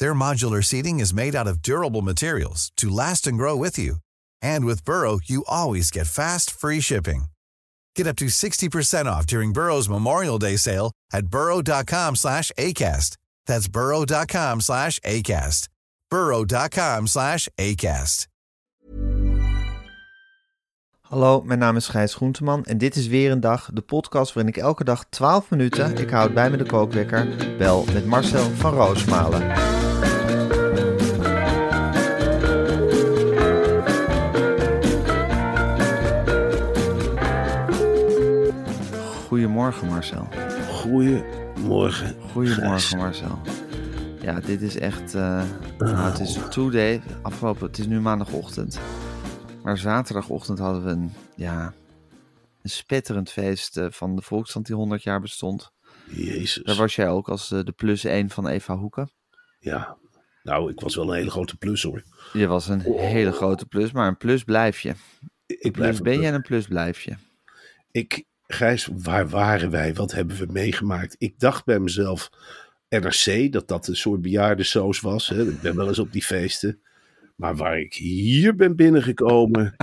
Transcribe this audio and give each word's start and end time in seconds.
Their 0.00 0.14
modular 0.14 0.64
seating 0.64 0.98
is 0.98 1.12
made 1.12 1.34
out 1.36 1.46
of 1.46 1.60
durable 1.60 2.00
materials 2.00 2.72
to 2.78 2.88
last 2.88 3.26
and 3.26 3.36
grow 3.36 3.54
with 3.54 3.78
you. 3.78 3.96
And 4.40 4.64
with 4.64 4.82
Burrow, 4.82 5.20
you 5.22 5.44
always 5.46 5.90
get 5.90 6.06
fast, 6.06 6.50
free 6.50 6.80
shipping. 6.80 7.24
Get 7.94 8.06
up 8.06 8.16
to 8.16 8.26
60% 8.26 9.04
off 9.04 9.26
during 9.26 9.52
Burrow's 9.52 9.90
Memorial 9.90 10.38
Day 10.38 10.56
sale 10.56 10.92
at 11.12 11.26
burrow.com 11.26 12.16
slash 12.16 12.50
ACAST. 12.56 13.18
That's 13.44 13.68
burrow.com 13.68 14.62
slash 14.62 14.98
ACAST. 15.00 15.68
burrow.com 16.08 17.06
slash 17.06 17.48
ACAST. 17.58 18.26
Hallo, 21.00 21.42
mijn 21.42 21.58
naam 21.58 21.76
is 21.76 21.88
Gijs 21.88 22.14
Groenteman 22.14 22.64
en 22.64 22.78
dit 22.78 22.96
is 22.96 23.06
weer 23.06 23.30
een 23.30 23.40
dag, 23.40 23.70
de 23.72 23.80
podcast 23.80 24.32
waarin 24.32 24.52
ik 24.54 24.62
elke 24.62 24.84
dag 24.84 25.04
12 25.08 25.50
minuten, 25.50 25.96
ik 25.96 26.10
houd 26.10 26.34
bij 26.34 26.50
me 26.50 26.56
de 26.56 26.66
kookwekker, 26.66 27.56
bel 27.58 27.84
met 27.92 28.06
Marcel 28.06 28.50
van 28.50 28.74
Roosmalen. 28.74 29.79
Goedemorgen 39.72 39.88
Marcel. 39.88 40.64
Goedemorgen. 40.68 42.16
Goedemorgen 42.32 42.98
Marcel. 42.98 43.38
Ja, 44.20 44.40
dit 44.40 44.62
is 44.62 44.78
echt, 44.78 45.14
eh, 45.14 45.44
nou, 45.78 46.10
het 46.10 46.20
is 46.20 46.38
today, 46.50 47.02
afgelopen, 47.22 47.66
het 47.66 47.78
is 47.78 47.86
nu 47.86 48.00
maandagochtend. 48.00 48.80
Maar 49.62 49.78
zaterdagochtend 49.78 50.58
hadden 50.58 50.84
we 50.84 50.90
een, 50.90 51.12
ja, 51.36 51.74
een 52.62 52.70
spetterend 52.70 53.30
feest 53.30 53.76
eh, 53.76 53.86
van 53.90 54.16
de 54.16 54.22
Volksstand 54.22 54.66
die 54.66 54.74
100 54.74 55.02
jaar 55.02 55.20
bestond. 55.20 55.70
Jezus. 56.04 56.64
Daar 56.64 56.76
was 56.76 56.94
jij 56.94 57.08
ook 57.08 57.28
als 57.28 57.50
eh, 57.50 57.64
de 57.64 57.72
plus 57.72 58.04
1 58.04 58.30
van 58.30 58.46
Eva 58.46 58.76
Hoeken. 58.76 59.10
Ja, 59.58 59.96
nou, 60.42 60.70
ik 60.70 60.80
was 60.80 60.94
wel 60.94 61.08
een 61.08 61.16
hele 61.16 61.30
grote 61.30 61.56
plus 61.56 61.82
hoor. 61.82 62.02
Je 62.32 62.46
was 62.46 62.68
een 62.68 62.80
hele 62.80 63.32
grote 63.32 63.66
plus, 63.66 63.92
maar 63.92 64.08
een 64.08 64.16
plus 64.16 64.44
blijf 64.44 64.80
je. 64.80 64.94
Ik 65.46 65.72
blijf 65.72 66.00
plus 66.00 66.16
ben 66.16 66.26
en 66.26 66.34
een 66.34 66.42
plus 66.42 66.66
blijf 66.66 67.00
je. 67.00 67.14
Ik, 67.90 68.24
Gijs, 68.52 68.88
waar 68.96 69.28
waren 69.28 69.70
wij? 69.70 69.94
Wat 69.94 70.12
hebben 70.12 70.36
we 70.36 70.46
meegemaakt? 70.52 71.14
Ik 71.18 71.38
dacht 71.38 71.64
bij 71.64 71.78
mezelf, 71.78 72.30
NRC, 72.88 73.52
dat 73.52 73.68
dat 73.68 73.88
een 73.88 73.96
soort 73.96 74.22
bejaardensoos 74.22 75.00
was. 75.00 75.28
Hè? 75.28 75.48
Ik 75.48 75.60
ben 75.60 75.76
wel 75.76 75.88
eens 75.88 75.98
op 75.98 76.12
die 76.12 76.22
feesten. 76.24 76.80
Maar 77.36 77.56
waar 77.56 77.78
ik 77.80 77.94
hier 77.94 78.54
ben 78.54 78.76
binnengekomen, 78.76 79.76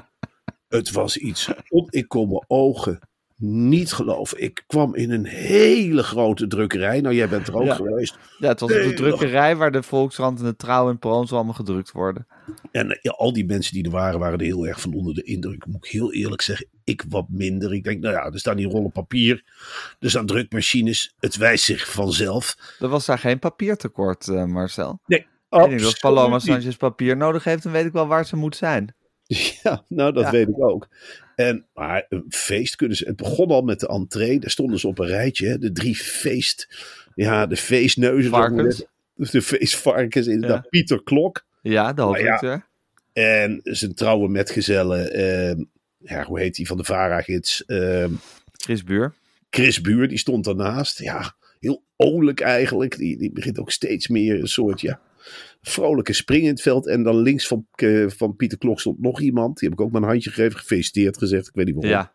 het 0.67 0.91
was 0.91 1.17
iets. 1.17 1.49
op- 1.69 1.91
Ik 1.91 2.07
kon 2.07 2.27
mijn 2.27 2.43
ogen 2.47 2.99
niet 3.39 3.93
geloven. 3.93 4.41
Ik 4.43 4.63
kwam 4.67 4.95
in 4.95 5.11
een 5.11 5.25
hele 5.25 6.03
grote 6.03 6.47
drukkerij. 6.47 7.01
Nou, 7.01 7.15
jij 7.15 7.29
bent 7.29 7.47
er 7.47 7.55
ook 7.55 7.65
Ja. 7.65 7.75
geweest. 7.75 8.17
Ja, 8.39 8.47
het 8.47 8.59
was 8.59 8.71
op 8.71 8.81
de 8.81 8.93
drukkerij 8.93 9.55
waar 9.55 9.71
de 9.71 9.83
Volkskrant 9.83 10.39
en 10.39 10.45
de 10.45 10.55
Trouw 10.55 10.89
en 10.89 10.99
Parool 10.99 11.27
allemaal 11.29 11.53
gedrukt 11.53 11.91
worden. 11.91 12.27
En 12.71 12.91
eh, 12.91 12.97
ja, 13.01 13.11
al 13.11 13.33
die 13.33 13.45
mensen 13.45 13.73
die 13.73 13.83
er 13.83 13.91
waren, 13.91 14.19
waren 14.19 14.39
er 14.39 14.45
heel 14.45 14.67
erg 14.67 14.81
van 14.81 14.93
onder 14.93 15.13
de 15.13 15.23
indruk. 15.23 15.65
Moet 15.65 15.85
ik 15.85 15.91
heel 15.91 16.13
eerlijk 16.13 16.41
zeggen, 16.41 16.67
ik 16.83 17.03
wat 17.09 17.25
minder. 17.29 17.73
Ik 17.73 17.83
denk, 17.83 18.01
nou 18.01 18.13
ja, 18.13 18.25
er 18.25 18.39
staan 18.39 18.57
die 18.57 18.67
rollen 18.69 18.91
papier. 18.91 19.43
Er 19.99 20.09
staan 20.09 20.25
drukmachines. 20.25 21.13
Het 21.19 21.35
wijst 21.35 21.63
zich 21.65 21.91
vanzelf. 21.91 22.57
Er 22.79 22.87
was 22.87 23.05
daar 23.05 23.19
geen 23.19 23.39
papiertekort, 23.39 24.27
eh, 24.27 24.45
Marcel. 24.45 24.99
Nee, 25.05 25.25
absoluut 25.49 25.99
Paloma. 25.99 26.39
Sanchez 26.39 26.75
papier 26.75 27.17
nodig 27.17 27.43
heeft, 27.43 27.63
dan 27.63 27.71
weet 27.71 27.85
ik 27.85 27.91
wel 27.91 28.07
waar 28.07 28.25
ze 28.25 28.35
moet 28.35 28.55
zijn. 28.55 28.95
Ja, 29.63 29.83
nou 29.87 30.13
dat 30.13 30.23
Ja. 30.23 30.31
weet 30.31 30.47
ik 30.47 30.63
ook. 30.63 30.87
En, 31.35 31.65
maar 31.73 32.05
een 32.09 32.25
feest 32.29 32.75
kunnen 32.75 32.97
ze. 32.97 33.05
Het 33.05 33.15
begon 33.15 33.47
al 33.49 33.61
met 33.61 33.79
de 33.79 33.87
entree. 33.87 34.39
Daar 34.39 34.49
stonden 34.49 34.79
ze 34.79 34.87
op 34.87 34.99
een 34.99 35.07
rijtje. 35.07 35.47
Hè, 35.47 35.57
de 35.57 35.71
drie 35.71 35.95
feest. 35.95 36.85
Ja, 37.15 37.45
de 37.45 37.57
feestneuzen. 37.57 38.31
Varkens. 38.31 38.85
De 39.15 39.41
feestvarkens, 39.41 40.27
inderdaad. 40.27 40.63
Ja. 40.63 40.69
Pieter 40.69 41.03
Klok. 41.03 41.45
Ja, 41.61 41.93
de 41.93 42.01
Maar 42.01 42.19
ja, 42.21 42.29
hoofdredacteur. 42.31 42.65
En 43.13 43.59
zijn 43.63 43.93
trouwe 43.93 44.27
metgezellen. 44.29 45.11
ehm, 45.13 45.63
ja, 45.97 46.23
hoe 46.25 46.39
heet 46.39 46.55
die 46.55 46.67
van 46.67 46.77
de 46.77 46.83
Vara-gids? 46.83 47.65
Ehm, 47.65 48.11
Chris 48.51 48.83
Buur. 48.83 49.13
Chris 49.49 49.81
Buur, 49.81 50.07
die 50.07 50.17
stond 50.17 50.43
daarnaast. 50.45 50.99
Ja, 50.99 51.35
heel 51.59 51.83
olijk 51.95 52.39
eigenlijk. 52.39 52.97
Die, 52.97 53.17
die 53.17 53.31
begint 53.31 53.59
ook 53.59 53.71
steeds 53.71 54.07
meer 54.07 54.39
een 54.39 54.47
soort, 54.47 54.81
ja, 54.81 54.99
vrolijke 55.67 56.13
spring 56.13 56.43
in 56.43 56.49
het 56.49 56.61
veld. 56.61 56.87
En 56.87 57.03
dan 57.03 57.17
links 57.17 57.47
van, 57.47 57.67
eh, 57.71 58.05
van 58.07 58.35
Pieter 58.35 58.57
Klok 58.57 58.79
stond 58.79 59.01
nog 59.01 59.21
iemand. 59.21 59.59
Die 59.59 59.69
heb 59.69 59.79
ik 59.79 59.85
ook 59.85 59.91
mijn 59.91 60.03
handje 60.03 60.29
gegeven, 60.29 60.59
gefeliciteerd 60.59 61.17
gezegd. 61.17 61.47
Ik 61.47 61.55
weet 61.55 61.65
niet 61.65 61.75
waarom. 61.75 61.91
Ja, 61.91 62.13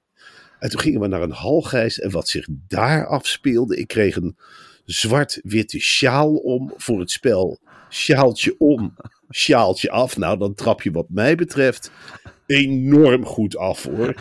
En 0.59 0.71
toen 0.71 0.81
gingen 0.81 1.01
we 1.01 1.07
naar 1.07 1.23
een 1.23 1.31
halgijs. 1.31 2.01
En 2.01 2.11
wat 2.11 2.29
zich 2.29 2.49
daar 2.69 3.07
afspeelde. 3.07 3.77
Ik 3.77 3.87
kreeg 3.87 4.17
een 4.17 4.37
zwart-witte 4.85 5.79
sjaal 5.79 6.35
om 6.35 6.73
voor 6.77 7.01
het 7.01 7.11
spel. 7.11 7.61
Sjaaltje 7.91 8.55
om, 8.59 8.97
sjaaltje 9.31 9.91
af. 9.91 10.17
Nou, 10.17 10.39
dan 10.39 10.55
trap 10.55 10.83
je 10.83 10.91
wat 10.91 11.07
mij 11.09 11.35
betreft 11.35 11.91
enorm 12.53 13.25
goed 13.25 13.57
af 13.57 13.83
hoor. 13.83 14.15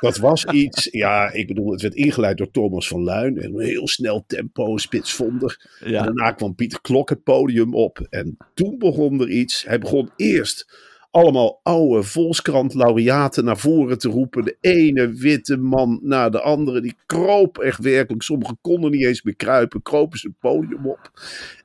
Dat 0.00 0.16
was 0.16 0.44
iets, 0.44 0.88
ja, 0.90 1.32
ik 1.32 1.46
bedoel, 1.46 1.72
het 1.72 1.82
werd 1.82 1.94
ingeleid 1.94 2.38
door 2.38 2.50
Thomas 2.50 2.88
van 2.88 3.02
Luin. 3.02 3.38
En 3.38 3.54
een 3.54 3.64
heel 3.64 3.88
snel 3.88 4.24
tempo, 4.26 4.76
spitsvondig. 4.76 5.60
En 5.80 5.92
daarna 5.92 6.30
kwam 6.30 6.54
Pieter 6.54 6.80
Klok 6.80 7.08
het 7.08 7.22
podium 7.22 7.74
op. 7.74 8.06
En 8.10 8.36
toen 8.54 8.78
begon 8.78 9.20
er 9.20 9.28
iets. 9.28 9.64
Hij 9.66 9.78
begon 9.78 10.10
eerst 10.16 10.86
allemaal 11.10 11.60
oude 11.62 12.02
Volkskrant-laureaten 12.02 13.44
naar 13.44 13.58
voren 13.58 13.98
te 13.98 14.08
roepen. 14.08 14.44
De 14.44 14.56
ene 14.60 15.12
witte 15.12 15.56
man 15.56 16.00
na 16.02 16.28
de 16.28 16.40
andere. 16.40 16.80
Die 16.80 16.96
kroop 17.06 17.58
echt 17.58 17.82
werkelijk. 17.82 18.22
Sommigen 18.22 18.58
konden 18.60 18.90
niet 18.90 19.04
eens 19.04 19.22
meer 19.22 19.36
kruipen. 19.36 19.82
Kropen 19.82 20.18
ze 20.18 20.26
het 20.26 20.38
podium 20.38 20.86
op. 20.86 21.10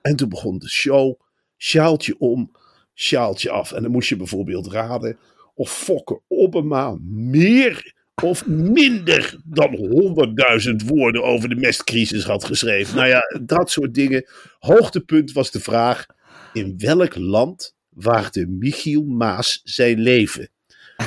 En 0.02 0.16
toen 0.16 0.30
begon 0.30 0.58
de 0.58 0.70
show. 0.70 1.22
Sjaaltje 1.58 2.20
om, 2.20 2.52
sjaaltje 2.94 3.50
af. 3.50 3.72
En 3.72 3.82
dan 3.82 3.92
moest 3.92 4.10
je 4.10 4.16
bijvoorbeeld 4.16 4.72
raden 4.72 5.18
of 5.54 5.72
Fokke 5.72 6.22
Obama 6.28 6.98
meer 7.04 7.94
of 8.22 8.48
minder 8.48 9.42
dan 9.46 9.78
100.000 10.82 10.86
woorden 10.86 11.24
over 11.24 11.50
de 11.50 11.56
mestcrisis 11.56 12.24
had 12.24 12.44
geschreven. 12.44 12.96
Nou 12.96 13.08
ja, 13.08 13.22
dat 13.42 13.72
soort 13.72 13.94
dingen. 13.94 14.26
Hoogtepunt 14.60 15.32
was 15.32 15.52
de 15.52 15.60
vraag: 15.60 16.06
in 16.54 16.74
welk 16.78 17.16
land 17.16 17.76
waagde 17.90 18.48
Michiel 18.48 19.04
Maas 19.04 19.62
zijn 19.64 20.00
leven? 20.00 20.50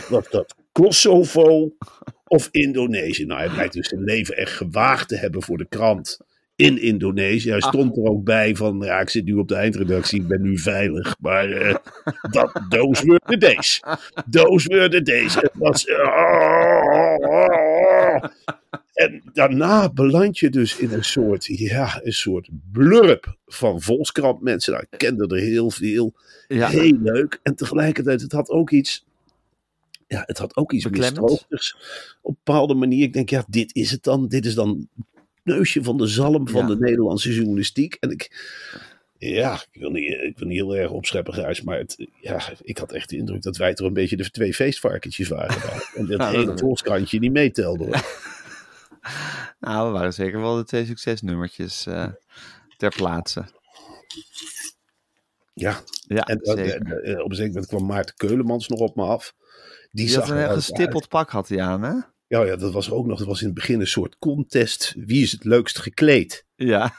Was 0.09 0.31
dat 0.31 0.55
Kosovo 0.73 1.77
of 2.25 2.49
Indonesië? 2.51 3.25
Nou, 3.25 3.41
hij 3.41 3.51
blijkt 3.51 3.73
dus 3.73 3.89
zijn 3.89 4.05
leven 4.05 4.37
echt 4.37 4.53
gewaagd 4.53 5.09
te 5.09 5.17
hebben 5.17 5.43
voor 5.43 5.59
de 5.59 5.69
krant 5.69 6.19
in 6.57 6.81
Indonesië. 6.81 7.51
Hij 7.51 7.61
stond 7.61 7.97
er 7.97 8.05
ook 8.05 8.25
bij 8.25 8.57
van, 8.57 8.81
ja, 8.81 9.01
ik 9.01 9.09
zit 9.09 9.25
nu 9.25 9.35
op 9.35 9.49
de 9.49 9.55
eindredactie, 9.55 10.21
ik 10.21 10.27
ben 10.27 10.43
nu 10.43 10.59
veilig. 10.59 11.17
Maar 11.21 11.51
eh, 11.51 11.75
dat, 12.31 12.61
those 12.69 13.07
were 13.07 13.21
the 13.27 13.39
days. 13.39 13.83
Those 14.31 14.69
were 14.69 14.89
the 14.89 15.03
days. 15.03 15.35
Het 15.35 15.51
was... 15.55 15.87
En 18.97 19.23
daarna 19.33 19.93
beland 19.93 20.39
je 20.39 20.51
dus 20.51 20.77
in 20.77 20.93
een 20.93 21.05
soort, 21.05 21.45
ja, 21.45 22.01
een 22.03 22.13
soort 22.13 22.49
blurb 22.73 23.37
van 23.47 23.81
Volkskrant 23.83 24.41
mensen. 24.41 24.73
Nou, 24.73 24.87
ik 24.91 24.99
kende 24.99 25.27
er 25.27 25.43
heel 25.43 25.71
veel. 25.71 26.15
ja. 26.49 26.69
Heel 26.69 26.99
leuk. 27.03 27.41
En 27.43 27.55
tegelijkertijd, 27.55 28.21
het 28.21 28.33
had 28.33 28.51
ook 28.51 28.71
iets. 28.71 29.05
Ja, 30.07 30.23
het 30.27 30.39
had 30.39 30.57
ook 30.57 30.73
iets 30.73 30.89
mistroosters. 30.89 31.77
Op 32.23 32.31
een 32.31 32.39
bepaalde 32.45 32.75
manier. 32.75 33.03
Ik 33.03 33.13
denk, 33.13 33.31
ja, 33.31 33.45
dit 33.49 33.75
is 33.75 33.91
het 33.91 34.03
dan. 34.03 34.29
Dit 34.29 34.47
is 34.47 34.55
dan 34.55 34.89
neusje 35.47 35.83
van 35.83 35.97
de 35.97 36.07
zalm 36.07 36.49
van 36.49 36.61
Ja. 36.61 36.67
de 36.67 36.79
Nederlandse 36.79 37.35
journalistiek. 37.35 37.95
En 38.01 38.11
ik. 38.11 38.55
Ja, 39.19 39.55
ik 39.71 39.81
wil 39.81 39.91
niet, 39.91 40.11
ik 40.11 40.39
wil 40.39 40.49
niet 40.49 40.57
heel 40.57 40.77
erg 40.77 40.91
opscheppen, 40.91 41.35
Gijs, 41.35 41.63
maar 41.63 41.79
het, 41.79 42.07
ja, 42.21 42.41
ik 42.63 42.79
had 42.79 42.93
echt 42.93 43.09
de 43.09 43.17
indruk 43.17 43.43
dat 43.43 43.57
wij 43.57 43.75
toch 43.75 43.87
een 43.87 43.93
beetje 43.93 44.17
de 44.17 44.31
twee 44.31 44.55
feestvarkentjes 44.55 45.29
waren. 45.29 45.61
daar. 45.61 45.91
En 45.97 46.07
dat 46.07 46.29
hele 46.29 46.59
volkskrantje 46.59 47.19
niet 47.19 47.33
meetelde. 47.33 47.85
hoor. 47.85 48.05
Nou, 49.61 49.87
we 49.87 49.93
waren 49.99 50.13
zeker 50.15 50.41
wel 50.41 50.57
de 50.57 50.65
twee 50.65 50.85
succesnummertjes 50.87 51.87
eh, 51.87 52.09
ter 52.77 52.95
plaatse. 52.97 53.45
Ja, 55.55 55.81
Ja, 56.07 56.23
en 56.23 56.41
eh, 56.41 56.55
zeker. 56.55 57.03
eh, 57.03 57.25
op 57.25 57.31
een 57.31 57.37
zeker 57.37 57.53
moment 57.53 57.67
kwam 57.71 57.87
Maarten 57.87 58.15
Keulemans 58.17 58.69
nog 58.69 58.79
op 58.79 58.97
me 58.97 59.03
af. 59.03 59.35
Die, 59.93 60.07
Die 60.07 60.15
had 60.17 60.27
zag 60.27 60.37
een 60.37 60.43
er 60.43 60.49
ook 60.49 60.55
gestippeld 60.55 61.09
pak 61.09 61.31
had 61.31 61.49
hij 61.49 61.61
aan, 61.61 61.83
hè? 61.83 61.95
Ja, 62.29 62.45
ja, 62.45 62.57
dat 62.57 62.73
was 62.73 62.91
ook 62.91 63.07
nog. 63.07 63.19
Dat 63.19 63.27
was 63.27 63.41
in 63.41 63.47
het 63.47 63.55
begin 63.55 63.81
een 63.81 63.87
soort 63.87 64.17
contest. 64.19 64.95
Wie 64.97 65.23
is 65.23 65.33
het 65.33 65.45
leukst 65.45 65.79
gekleed? 65.79 66.47
Ja. 66.55 66.95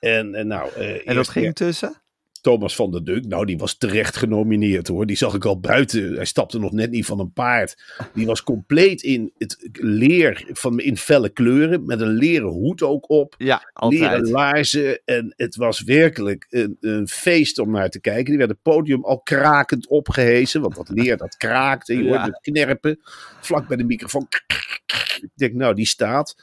En, 0.00 0.34
en 0.34 0.46
nou, 0.46 0.72
eh, 0.72 1.08
En 1.08 1.14
dat 1.14 1.28
ging 1.28 1.54
tussen? 1.54 2.01
Thomas 2.42 2.74
van 2.74 2.90
der 2.90 3.04
Dunk. 3.04 3.26
Nou, 3.26 3.46
die 3.46 3.58
was 3.58 3.78
terecht 3.78 4.16
genomineerd 4.16 4.88
hoor. 4.88 5.06
Die 5.06 5.16
zag 5.16 5.34
ik 5.34 5.44
al 5.44 5.60
buiten. 5.60 6.14
Hij 6.14 6.24
stapte 6.24 6.58
nog 6.58 6.72
net 6.72 6.90
niet 6.90 7.06
van 7.06 7.20
een 7.20 7.32
paard. 7.32 7.82
Die 8.14 8.26
was 8.26 8.42
compleet 8.42 9.02
in 9.02 9.32
het 9.38 9.68
leer 9.72 10.44
van, 10.52 10.80
in 10.80 10.96
felle 10.96 11.28
kleuren. 11.28 11.84
Met 11.86 12.00
een 12.00 12.12
leren 12.12 12.48
hoed 12.48 12.82
ook 12.82 13.10
op. 13.10 13.34
Ja, 13.38 13.62
Leren 13.88 14.08
altijd. 14.08 14.28
laarzen. 14.28 15.00
En 15.04 15.32
het 15.36 15.56
was 15.56 15.82
werkelijk 15.82 16.46
een, 16.50 16.76
een 16.80 17.08
feest 17.08 17.58
om 17.58 17.70
naar 17.70 17.88
te 17.90 18.00
kijken. 18.00 18.24
Die 18.24 18.38
werd 18.38 18.50
het 18.50 18.62
podium 18.62 19.04
al 19.04 19.20
krakend 19.20 19.88
opgehezen. 19.88 20.60
Want 20.60 20.74
dat 20.76 20.88
leer 20.88 21.16
dat 21.16 21.36
kraakte. 21.36 21.94
Je 21.96 22.02
Ja. 22.04 22.08
hoort 22.08 22.24
het 22.26 22.38
knerpen. 22.40 23.00
Vlak 23.40 23.68
bij 23.68 23.76
de 23.76 23.84
microfoon. 23.84 24.26
Ik 25.20 25.30
denk, 25.34 25.52
nou, 25.54 25.74
die 25.74 25.86
staat. 25.86 26.36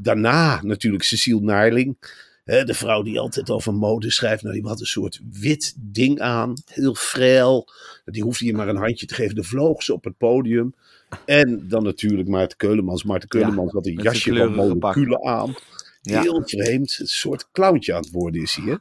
Daarna 0.00 0.60
natuurlijk 0.62 1.02
Cecile 1.04 1.40
Naarling. 1.40 1.96
Hè, 2.46 2.64
de 2.64 2.74
vrouw 2.74 3.02
die 3.02 3.20
altijd 3.20 3.50
over 3.50 3.74
mode 3.74 4.10
schrijft. 4.10 4.42
Nou, 4.42 4.54
die 4.54 4.66
had 4.66 4.80
een 4.80 4.86
soort 4.86 5.20
wit 5.32 5.74
ding 5.78 6.20
aan. 6.20 6.54
Heel 6.66 6.94
frail. 6.94 7.68
Die 8.04 8.22
hoefde 8.22 8.44
je 8.44 8.52
maar 8.52 8.68
een 8.68 8.76
handje 8.76 9.06
te 9.06 9.14
geven. 9.14 9.34
De 9.34 9.42
vloog 9.42 9.82
ze 9.82 9.92
op 9.92 10.04
het 10.04 10.16
podium. 10.16 10.74
En 11.24 11.68
dan 11.68 11.82
natuurlijk 11.82 12.28
Maarten 12.28 12.56
Keulemans. 12.56 13.04
Maarten 13.04 13.28
Keulemans 13.28 13.72
had 13.72 13.86
een 13.86 13.92
zijn 13.92 14.04
jasje 14.04 14.36
van 14.36 14.52
moleculen 14.52 15.24
aan. 15.24 15.54
Ja. 16.02 16.20
Heel 16.20 16.42
vreemd. 16.44 16.96
Een 17.00 17.06
soort 17.06 17.48
clowntje 17.52 17.94
aan 17.94 18.00
het 18.00 18.10
worden 18.10 18.42
is. 18.42 18.58
Hè? 18.62 18.74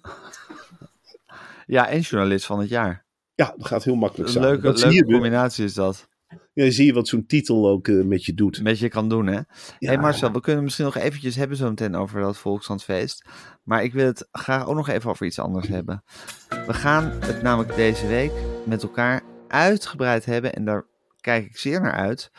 Ja, 1.66 1.90
en 1.90 2.00
journalist 2.00 2.46
van 2.46 2.60
het 2.60 2.70
jaar. 2.70 3.06
Ja, 3.36 3.54
dat 3.58 3.68
gaat 3.68 3.84
heel 3.84 3.96
makkelijk 3.96 4.28
Een 4.28 4.36
samen. 4.36 4.62
leuke, 4.62 5.06
combinatie 5.06 5.66
is 5.66 5.74
dat. 5.74 6.08
Ja, 6.54 6.72
zie 6.72 6.86
je 6.86 6.94
wat 6.94 7.08
zo'n 7.08 7.26
titel 7.26 7.70
ook 7.70 7.88
eh, 7.88 8.04
met 8.04 8.26
je 8.26 8.34
doet. 8.34 8.64
Met 8.64 8.80
je 8.80 8.90
kan 8.90 9.10
doen, 9.10 9.28
hè? 9.28 9.34
Ja. 9.34 9.46
hey 9.80 9.98
Marcel, 9.98 10.32
we 10.32 10.40
kunnen 10.40 10.64
misschien 10.64 10.86
nog 10.86 10.96
eventjes 10.96 11.36
hebben 11.36 11.58
zo 11.58 11.70
meteen 11.70 11.96
over 11.96 12.22
dat 12.22 12.38
Volkshandfeest. 12.38 13.26
Maar 13.64 13.84
ik 13.84 13.94
wil 13.94 14.06
het 14.06 14.28
graag 14.32 14.68
ook 14.68 14.76
nog 14.76 14.90
even 14.90 15.10
over 15.10 15.26
iets 15.26 15.40
anders 15.40 15.68
hebben. 15.68 16.04
We 16.50 16.74
gaan 16.74 17.04
het 17.04 17.42
namelijk 17.42 17.76
deze 17.76 18.08
week 18.08 18.32
met 18.66 18.84
elkaar 18.84 19.24
uitgebreid 19.48 20.26
hebben. 20.26 20.54
En 20.54 20.66
daar 20.66 20.86
kijk 21.22 21.46
ik 21.46 21.58
zeer 21.58 21.82
naar 21.82 21.96
uit. 21.96 22.32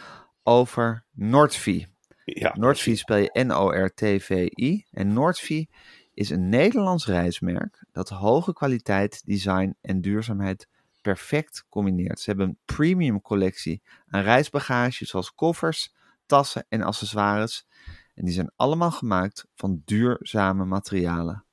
Over 0.43 1.05
Nordvi. 1.13 1.87
Ja, 2.25 2.55
Nordvi 2.59 2.97
spel 2.97 3.17
je 3.17 3.31
N-O-R-T-V-I. 3.33 4.85
En 4.91 5.13
Nordvi 5.13 5.67
is 6.15 6.31
een 6.31 6.49
Nederlands 6.49 7.07
reismerk 7.07 7.87
dat 7.93 8.09
hoge 8.09 8.53
kwaliteit, 8.53 9.23
design 9.25 9.77
en 9.81 10.01
duurzaamheid 10.01 10.69
perfect 11.07 11.65
combineert. 11.69 12.21
Ze 12.21 12.31
hebben 12.31 12.49
een 12.49 12.59
premium 12.65 13.21
collectie 13.21 13.83
aan 14.09 14.23
reisbagage, 14.23 15.07
zoals 15.07 15.35
koffers, 15.35 15.95
tassen 16.27 16.67
en 16.69 16.83
accessoires. 16.83 17.67
En 18.15 18.25
die 18.25 18.35
zijn 18.35 18.51
allemaal 18.57 18.91
gemaakt 18.91 19.47
van 19.55 19.83
duurzame 19.85 20.65
materialen. 20.65 21.45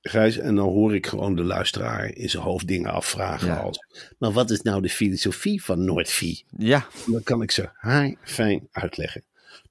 Gijs, 0.00 0.38
en 0.38 0.54
dan 0.54 0.68
hoor 0.68 0.94
ik 0.94 1.06
gewoon 1.06 1.34
de 1.36 1.42
luisteraar 1.42 2.14
in 2.14 2.30
zijn 2.30 2.42
hoofd 2.42 2.66
dingen 2.66 2.90
afvragen 2.90 3.46
Ja. 3.48 3.56
als... 3.56 3.78
Maar 4.18 4.32
wat 4.32 4.50
is 4.50 4.62
nou 4.62 4.82
de 4.82 4.88
filosofie 4.88 5.62
van 5.64 5.84
Noordvie? 5.84 6.44
Ja, 6.56 6.86
Dan 7.06 7.22
kan 7.22 7.42
ik 7.42 7.50
ze 7.50 7.70
haar 7.72 8.14
fijn 8.22 8.68
uitleggen. 8.70 9.24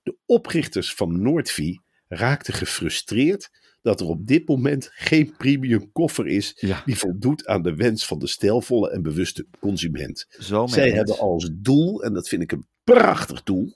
De 0.04 0.16
oprichters 0.26 0.94
van 0.94 1.22
Noordvie 1.22 1.82
raakten 2.08 2.54
gefrustreerd 2.54 3.50
dat 3.88 4.00
er 4.02 4.08
op 4.08 4.28
dit 4.28 4.48
moment 4.48 4.90
geen 4.94 5.36
premium 5.38 5.92
koffer 5.92 6.28
is 6.28 6.54
Ja. 6.60 6.82
die 6.86 6.98
voldoet 6.98 7.48
aan 7.48 7.62
de 7.62 7.76
wens 7.76 8.06
van 8.06 8.20
de 8.20 8.28
stijlvolle 8.28 8.90
en 8.92 9.02
bewuste 9.02 9.46
consument. 9.60 10.26
zo 10.40 10.68
Zij 10.68 10.90
hebben 10.92 11.20
als 11.20 11.50
doel, 11.54 12.04
en 12.04 12.14
dat 12.14 12.28
vind 12.28 12.42
ik 12.42 12.52
een 12.52 12.66
prachtig 12.84 13.44
doel, 13.44 13.74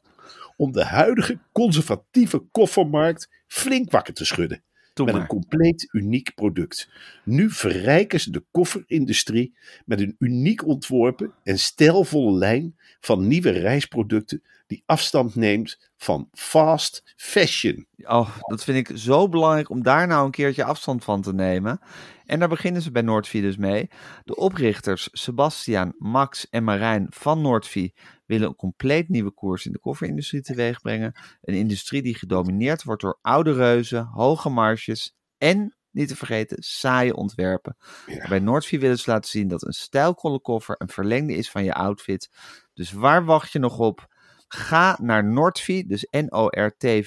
om 0.58 0.72
de 0.72 0.84
huidige 0.84 1.40
conservatieve 1.52 2.40
koffermarkt 2.52 3.30
flink 3.48 3.92
wakker 3.92 4.14
te 4.14 4.26
schudden. 4.26 4.64
Doe 4.94 5.06
met 5.06 5.14
maar. 5.14 5.24
een 5.24 5.30
compleet 5.30 5.88
uniek 5.92 6.34
product. 6.36 6.90
Nu 7.26 7.50
verrijken 7.50 8.20
ze 8.20 8.32
de 8.32 8.44
kofferindustrie 8.52 9.58
met 9.86 10.00
een 10.02 10.16
uniek 10.20 10.66
ontworpen 10.68 11.32
en 11.44 11.60
stijlvolle 11.60 12.38
lijn 12.38 12.76
van 13.00 13.28
nieuwe 13.28 13.50
reisproducten 13.50 14.42
die 14.72 14.84
afstand 14.86 15.36
neemt 15.36 15.92
van 15.98 16.28
fast 16.32 17.14
fashion. 17.16 17.88
Oh, 17.98 18.38
dat 18.40 18.64
vind 18.64 18.90
ik 18.90 18.98
zo 18.98 19.30
belangrijk 19.30 19.70
om 19.70 19.84
daar 19.84 20.08
nou 20.08 20.26
een 20.26 20.32
keertje 20.32 20.64
afstand 20.64 21.04
van 21.04 21.22
te 21.22 21.34
nemen. 21.34 21.80
En 22.26 22.40
daar 22.40 22.50
beginnen 22.50 22.82
ze 22.82 22.92
bij 22.92 23.02
Noordvie 23.02 23.42
dus 23.42 23.58
mee. 23.58 23.90
De 24.24 24.36
oprichters 24.36 25.10
Sebastiaan, 25.12 25.94
Max 25.98 26.50
en 26.50 26.64
Marijn 26.64 27.06
van 27.10 27.42
Noordvie 27.42 27.94
willen 28.26 28.48
een 28.48 28.56
compleet 28.56 29.10
nieuwe 29.10 29.32
koers 29.32 29.66
in 29.66 29.72
de 29.72 29.80
kofferindustrie 29.80 30.42
teweegbrengen. 30.42 31.16
Een 31.42 31.56
industrie 31.56 32.02
die 32.02 32.16
gedomineerd 32.16 32.84
wordt 32.84 33.02
door 33.02 33.20
oude 33.22 33.54
reuzen, 33.54 34.06
hoge 34.06 34.50
marges 34.50 35.16
en, 35.38 35.76
niet 35.90 36.08
te 36.08 36.16
vergeten, 36.16 36.64
saaie 36.64 37.16
ontwerpen. 37.16 37.78
Ja. 38.08 38.28
Bij 38.28 38.40
Noordvie 38.40 38.80
willen 38.80 39.00
ze 39.00 39.10
laten 39.10 39.30
zien 39.30 39.48
dat 39.48 39.66
een 39.66 39.74
stijlkolle 39.74 40.40
koffer 40.40 40.76
een 40.78 40.90
verlengde 40.90 41.36
is 41.36 41.50
van 41.52 41.64
je 41.64 41.74
outfit. 41.74 42.30
Dus 42.74 42.92
waar 42.92 43.26
wacht 43.26 43.52
je 43.52 43.60
nog 43.60 43.80
op? 43.80 44.10
Ga 44.54 44.98
naar 45.02 45.24
Nordvi, 45.26 45.84
dus 45.88 46.08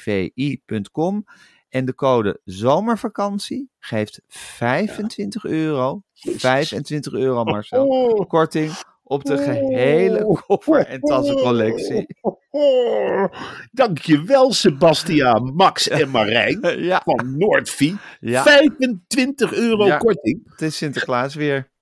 N-O-R-T-V-I.com. 0.04 1.24
En 1.68 1.84
de 1.84 1.94
code 1.94 2.40
zomervakantie 2.44 3.70
geeft 3.78 4.20
25 4.28 5.44
euro. 5.44 6.02
25 6.14 7.12
euro, 7.12 7.44
Marcel. 7.44 7.86
Oh. 7.86 8.28
Korting 8.28 8.72
op 9.02 9.24
de 9.24 9.36
gehele 9.38 10.42
koffer- 10.46 10.86
en 10.86 11.00
tassencollectie. 11.00 12.06
Oh, 12.50 13.24
dankjewel 13.72 14.52
Sebastiaan, 14.52 15.54
Max 15.54 15.88
en 15.88 16.10
Marijn 16.10 16.82
Ja, 16.82 17.02
van 17.04 17.38
Noordvie. 17.38 17.96
ja, 18.20 18.42
25 18.42 19.52
euro 19.54 19.96
korting. 19.96 20.40
het 20.50 20.62
is 20.62 20.76
Sinterklaas 20.76 21.34
weer. 21.34 21.72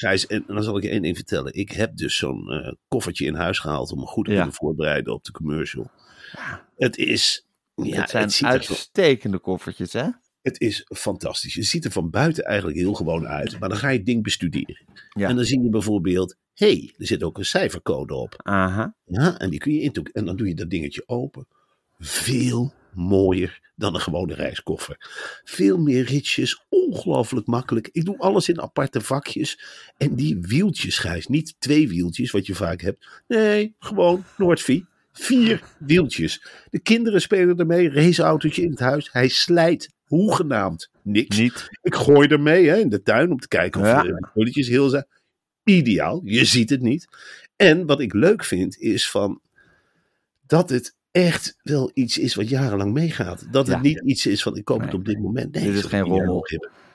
Gijs, 0.00 0.26
en 0.26 0.44
dan 0.46 0.62
zal 0.62 0.76
ik 0.76 0.82
je 0.82 0.88
één 0.88 1.02
ding 1.02 1.16
vertellen. 1.16 1.54
Ik 1.54 1.70
heb 1.70 1.96
dus 1.96 2.16
zo'n 2.16 2.50
eh, 2.50 2.72
koffertje 2.88 3.26
in 3.26 3.34
huis 3.34 3.58
gehaald 3.58 3.92
om 3.92 3.98
me 3.98 4.06
goed 4.06 4.24
te 4.24 4.30
kunnen 4.30 4.52
voorbereiden 4.52 5.12
op 5.12 5.24
de 5.24 5.32
commercial. 5.32 5.90
Het 6.76 6.96
is, 6.96 7.46
ja, 7.74 8.00
het 8.00 8.10
zijn 8.10 8.24
het, 8.24 8.40
er, 8.40 8.46
uitstekende 8.46 9.38
koffertjes, 9.38 9.92
hè? 9.92 10.08
het 10.42 10.60
is 10.60 10.86
fantastisch. 10.88 11.54
Het 11.54 11.66
ziet 11.66 11.84
er 11.84 11.90
van 11.90 12.10
buiten 12.10 12.44
eigenlijk 12.44 12.78
heel 12.78 12.94
gewoon 12.94 13.26
uit, 13.26 13.58
maar 13.58 13.68
dan 13.68 13.78
ga 13.78 13.88
je 13.88 13.96
het 13.96 14.06
ding 14.06 14.22
bestuderen. 14.22 14.84
Ja. 15.10 15.28
En 15.28 15.36
dan 15.36 15.44
zie 15.44 15.62
je 15.62 15.68
bijvoorbeeld, 15.68 16.36
hé, 16.54 16.66
hey, 16.66 16.94
er 16.98 17.06
zit 17.06 17.22
ook 17.22 17.38
een 17.38 17.44
cijfercode 17.44 18.14
op. 18.14 18.34
Aha. 18.42 18.94
Ja, 19.04 19.38
en 19.38 19.50
die 19.50 19.58
kun 19.58 19.72
je 19.72 19.80
intoeken. 19.80 20.12
En 20.12 20.24
dan 20.24 20.36
doe 20.36 20.48
je 20.48 20.54
dat 20.54 20.70
dingetje 20.70 21.02
open. 21.06 21.46
Veel 21.98 22.72
mooier 22.98 23.60
dan 23.76 23.94
een 23.94 24.00
gewone 24.00 24.34
reiskoffer. 24.34 24.96
Veel 25.44 25.78
meer 25.78 26.04
ritjes, 26.04 26.64
ongelooflijk 26.68 27.46
makkelijk. 27.46 27.88
Ik 27.92 28.04
doe 28.04 28.18
alles 28.18 28.48
in 28.48 28.60
aparte 28.60 29.00
vakjes. 29.00 29.60
En 29.96 30.14
die 30.14 30.38
wieltjes, 30.40 30.98
Gijs, 30.98 31.26
niet 31.26 31.54
twee 31.58 31.88
wieltjes, 31.88 32.30
wat 32.30 32.46
je 32.46 32.54
vaak 32.54 32.80
hebt. 32.80 33.06
Nee, 33.28 33.74
gewoon 33.78 34.24
Noordvie. 34.36 34.86
Vier 35.12 35.62
wieltjes. 35.78 36.42
De 36.70 36.78
kinderen 36.78 37.20
spelen 37.20 37.56
ermee, 37.58 37.90
raceautootje 37.90 38.62
in 38.62 38.70
het 38.70 38.78
huis. 38.78 39.12
Hij 39.12 39.28
slijt 39.28 39.90
hoegenaamd 40.04 40.90
niks. 41.02 41.36
Niet. 41.38 41.68
Ik 41.82 41.94
gooi 41.94 42.28
ermee 42.28 42.68
hè, 42.68 42.76
in 42.76 42.88
de 42.88 43.02
tuin 43.02 43.30
om 43.30 43.38
te 43.38 43.48
kijken 43.48 43.80
of 43.80 43.86
Ja. 43.86 44.02
de 44.02 44.28
pulletjes 44.34 44.68
heel 44.68 44.88
zijn. 44.88 45.06
Ideaal, 45.64 46.20
je 46.24 46.44
ziet 46.44 46.70
het 46.70 46.80
niet. 46.80 47.08
En 47.56 47.86
wat 47.86 48.00
ik 48.00 48.12
leuk 48.12 48.44
vind 48.44 48.78
is 48.78 49.10
van 49.10 49.40
dat 50.46 50.70
het 50.70 50.96
echt 51.24 51.58
wel 51.62 51.90
iets 51.94 52.18
is 52.18 52.34
wat 52.34 52.48
jarenlang 52.48 52.92
meegaat. 52.92 53.46
Dat 53.50 53.66
het 53.66 53.82
niet 53.82 54.00
iets 54.04 54.26
is 54.26 54.42
van 54.42 54.56
ik 54.56 54.64
koop 54.64 54.80
het 54.80 54.94
op 54.94 55.04
dit 55.04 55.18
moment. 55.18 55.54
Nee, 55.54 55.64
Dit 55.64 55.74
is 55.74 55.84
geen 55.84 56.02
rommel. 56.02 56.46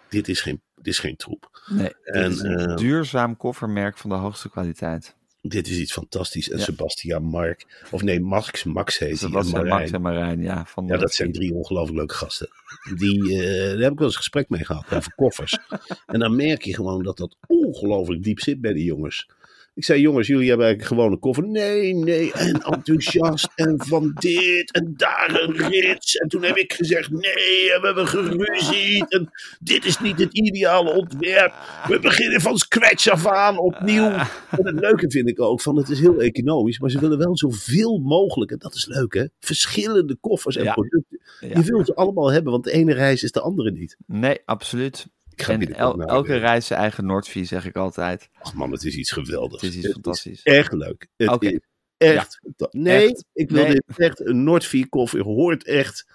Dit 0.09 0.27
is 0.27 0.41
geen, 0.41 0.61
dit 0.75 0.87
is 0.87 0.99
geen 0.99 1.15
troep. 1.15 1.61
Nee, 1.71 1.93
En, 2.03 2.31
is 2.31 2.39
een 2.39 2.69
eh, 2.69 2.75
duurzaam 2.75 3.37
koffermerk 3.37 3.97
van 3.97 4.09
de 4.09 4.15
hoogste 4.15 4.49
kwaliteit. 4.49 5.15
Dit 5.41 5.67
is 5.67 5.77
iets 5.77 5.91
fantastisch. 5.91 6.49
En 6.49 6.57
Ja. 6.57 6.63
Sebastian 6.63 7.23
Mark, 7.23 7.85
of 7.91 8.01
nee, 8.01 8.19
Max, 8.19 8.63
Max 8.63 8.97
heet 8.97 9.21
en 9.21 9.31
Max 9.31 9.51
en 9.91 10.01
Marijn, 10.01 10.41
ja. 10.41 10.65
Van 10.65 10.85
Ja, 10.85 10.97
dat 10.97 11.13
zijn 11.13 11.31
drie 11.31 11.53
ongelooflijk 11.53 11.97
leuke 11.97 12.13
gasten. 12.13 12.47
Die, 12.95 13.41
eh, 13.41 13.69
daar 13.69 13.77
heb 13.77 13.91
ik 13.91 13.97
wel 13.97 14.07
eens 14.07 14.15
gesprek 14.15 14.49
mee 14.49 14.65
gehad 14.65 14.93
over 14.93 15.13
koffers. 15.15 15.57
en 16.05 16.19
dan 16.19 16.35
merk 16.35 16.61
je 16.61 16.75
gewoon 16.75 17.03
dat 17.03 17.17
dat 17.17 17.35
ongelooflijk 17.47 18.23
diep 18.23 18.39
zit 18.39 18.61
bij 18.61 18.73
die 18.73 18.83
jongens. 18.83 19.29
Ik 19.75 19.83
zei, 19.83 20.01
jongens, 20.01 20.27
jullie 20.27 20.47
hebben 20.47 20.65
eigenlijk 20.65 20.95
gewoon 20.95 21.11
een 21.11 21.19
koffer. 21.19 21.47
Nee, 21.47 21.93
nee, 21.95 22.33
en 22.33 22.61
enthousiast 22.61 23.47
en 23.55 23.75
van 23.85 24.11
dit 24.19 24.71
en 24.71 24.93
daar 24.97 25.39
een 25.41 25.55
rits. 25.69 26.15
En 26.15 26.27
toen 26.27 26.43
heb 26.43 26.55
ik 26.57 26.73
gezegd, 26.73 27.11
nee, 27.11 27.73
en 27.73 27.81
we 27.81 27.85
hebben 27.85 28.07
geruzied. 28.07 29.11
En 29.13 29.29
dit 29.59 29.85
is 29.85 29.99
niet 29.99 30.19
het 30.19 30.33
ideale 30.33 30.91
ontwerp. 30.93 31.53
We 31.87 31.99
beginnen 31.99 32.41
van 32.41 32.57
scratch 32.57 33.07
af 33.09 33.27
aan, 33.27 33.57
opnieuw. 33.57 34.09
En 34.09 34.65
het 34.65 34.79
leuke 34.79 35.11
vind 35.11 35.29
ik 35.29 35.41
ook, 35.41 35.61
van 35.61 35.77
het 35.77 35.89
is 35.89 35.99
heel 35.99 36.19
economisch, 36.21 36.79
maar 36.79 36.89
ze 36.89 36.99
willen 36.99 37.17
wel 37.17 37.37
zoveel 37.37 37.97
mogelijk, 37.97 38.51
en 38.51 38.57
dat 38.57 38.73
is 38.75 38.85
leuk 38.85 39.13
hè, 39.13 39.25
verschillende 39.39 40.15
koffers 40.21 40.55
en 40.55 40.63
Ja. 40.63 40.73
producten. 40.73 41.19
Ja. 41.39 41.47
Je 41.47 41.63
wilt 41.63 41.85
ze 41.85 41.95
allemaal 41.95 42.31
hebben, 42.31 42.51
want 42.51 42.63
de 42.63 42.71
ene 42.71 42.93
reis 42.93 43.23
is 43.23 43.31
de 43.31 43.41
andere 43.41 43.71
niet. 43.71 43.97
Nee, 44.07 44.39
absoluut. 44.45 45.07
Ik 45.35 45.41
ga 45.41 45.53
En 45.53 45.75
el- 45.75 46.01
elke 46.01 46.35
reis 46.37 46.67
zijn 46.67 46.79
eigen 46.79 47.05
Noordvie, 47.05 47.45
zeg 47.45 47.65
ik 47.65 47.75
altijd. 47.75 48.29
Ach 48.39 48.53
man, 48.53 48.71
het 48.71 48.83
is 48.83 48.95
iets 48.95 49.11
geweldigs. 49.11 49.61
Het 49.61 49.71
is 49.71 49.77
iets 49.77 49.91
fantastisch. 49.91 50.41
echt 50.43 50.73
leuk. 50.73 51.07
Het 51.17 51.41
is 51.41 51.59
echt. 51.97 52.39
Nee, 52.71 53.07
Echt. 53.07 53.25
ik 53.33 53.49
wil 53.49 53.63
Nee. 53.63 53.73
dit 53.73 53.97
echt 53.97 54.19
een 54.25 54.43
Noordvie 54.43 54.87
koffer 54.89 55.21
hoort 55.23 55.63
echt 55.65 56.05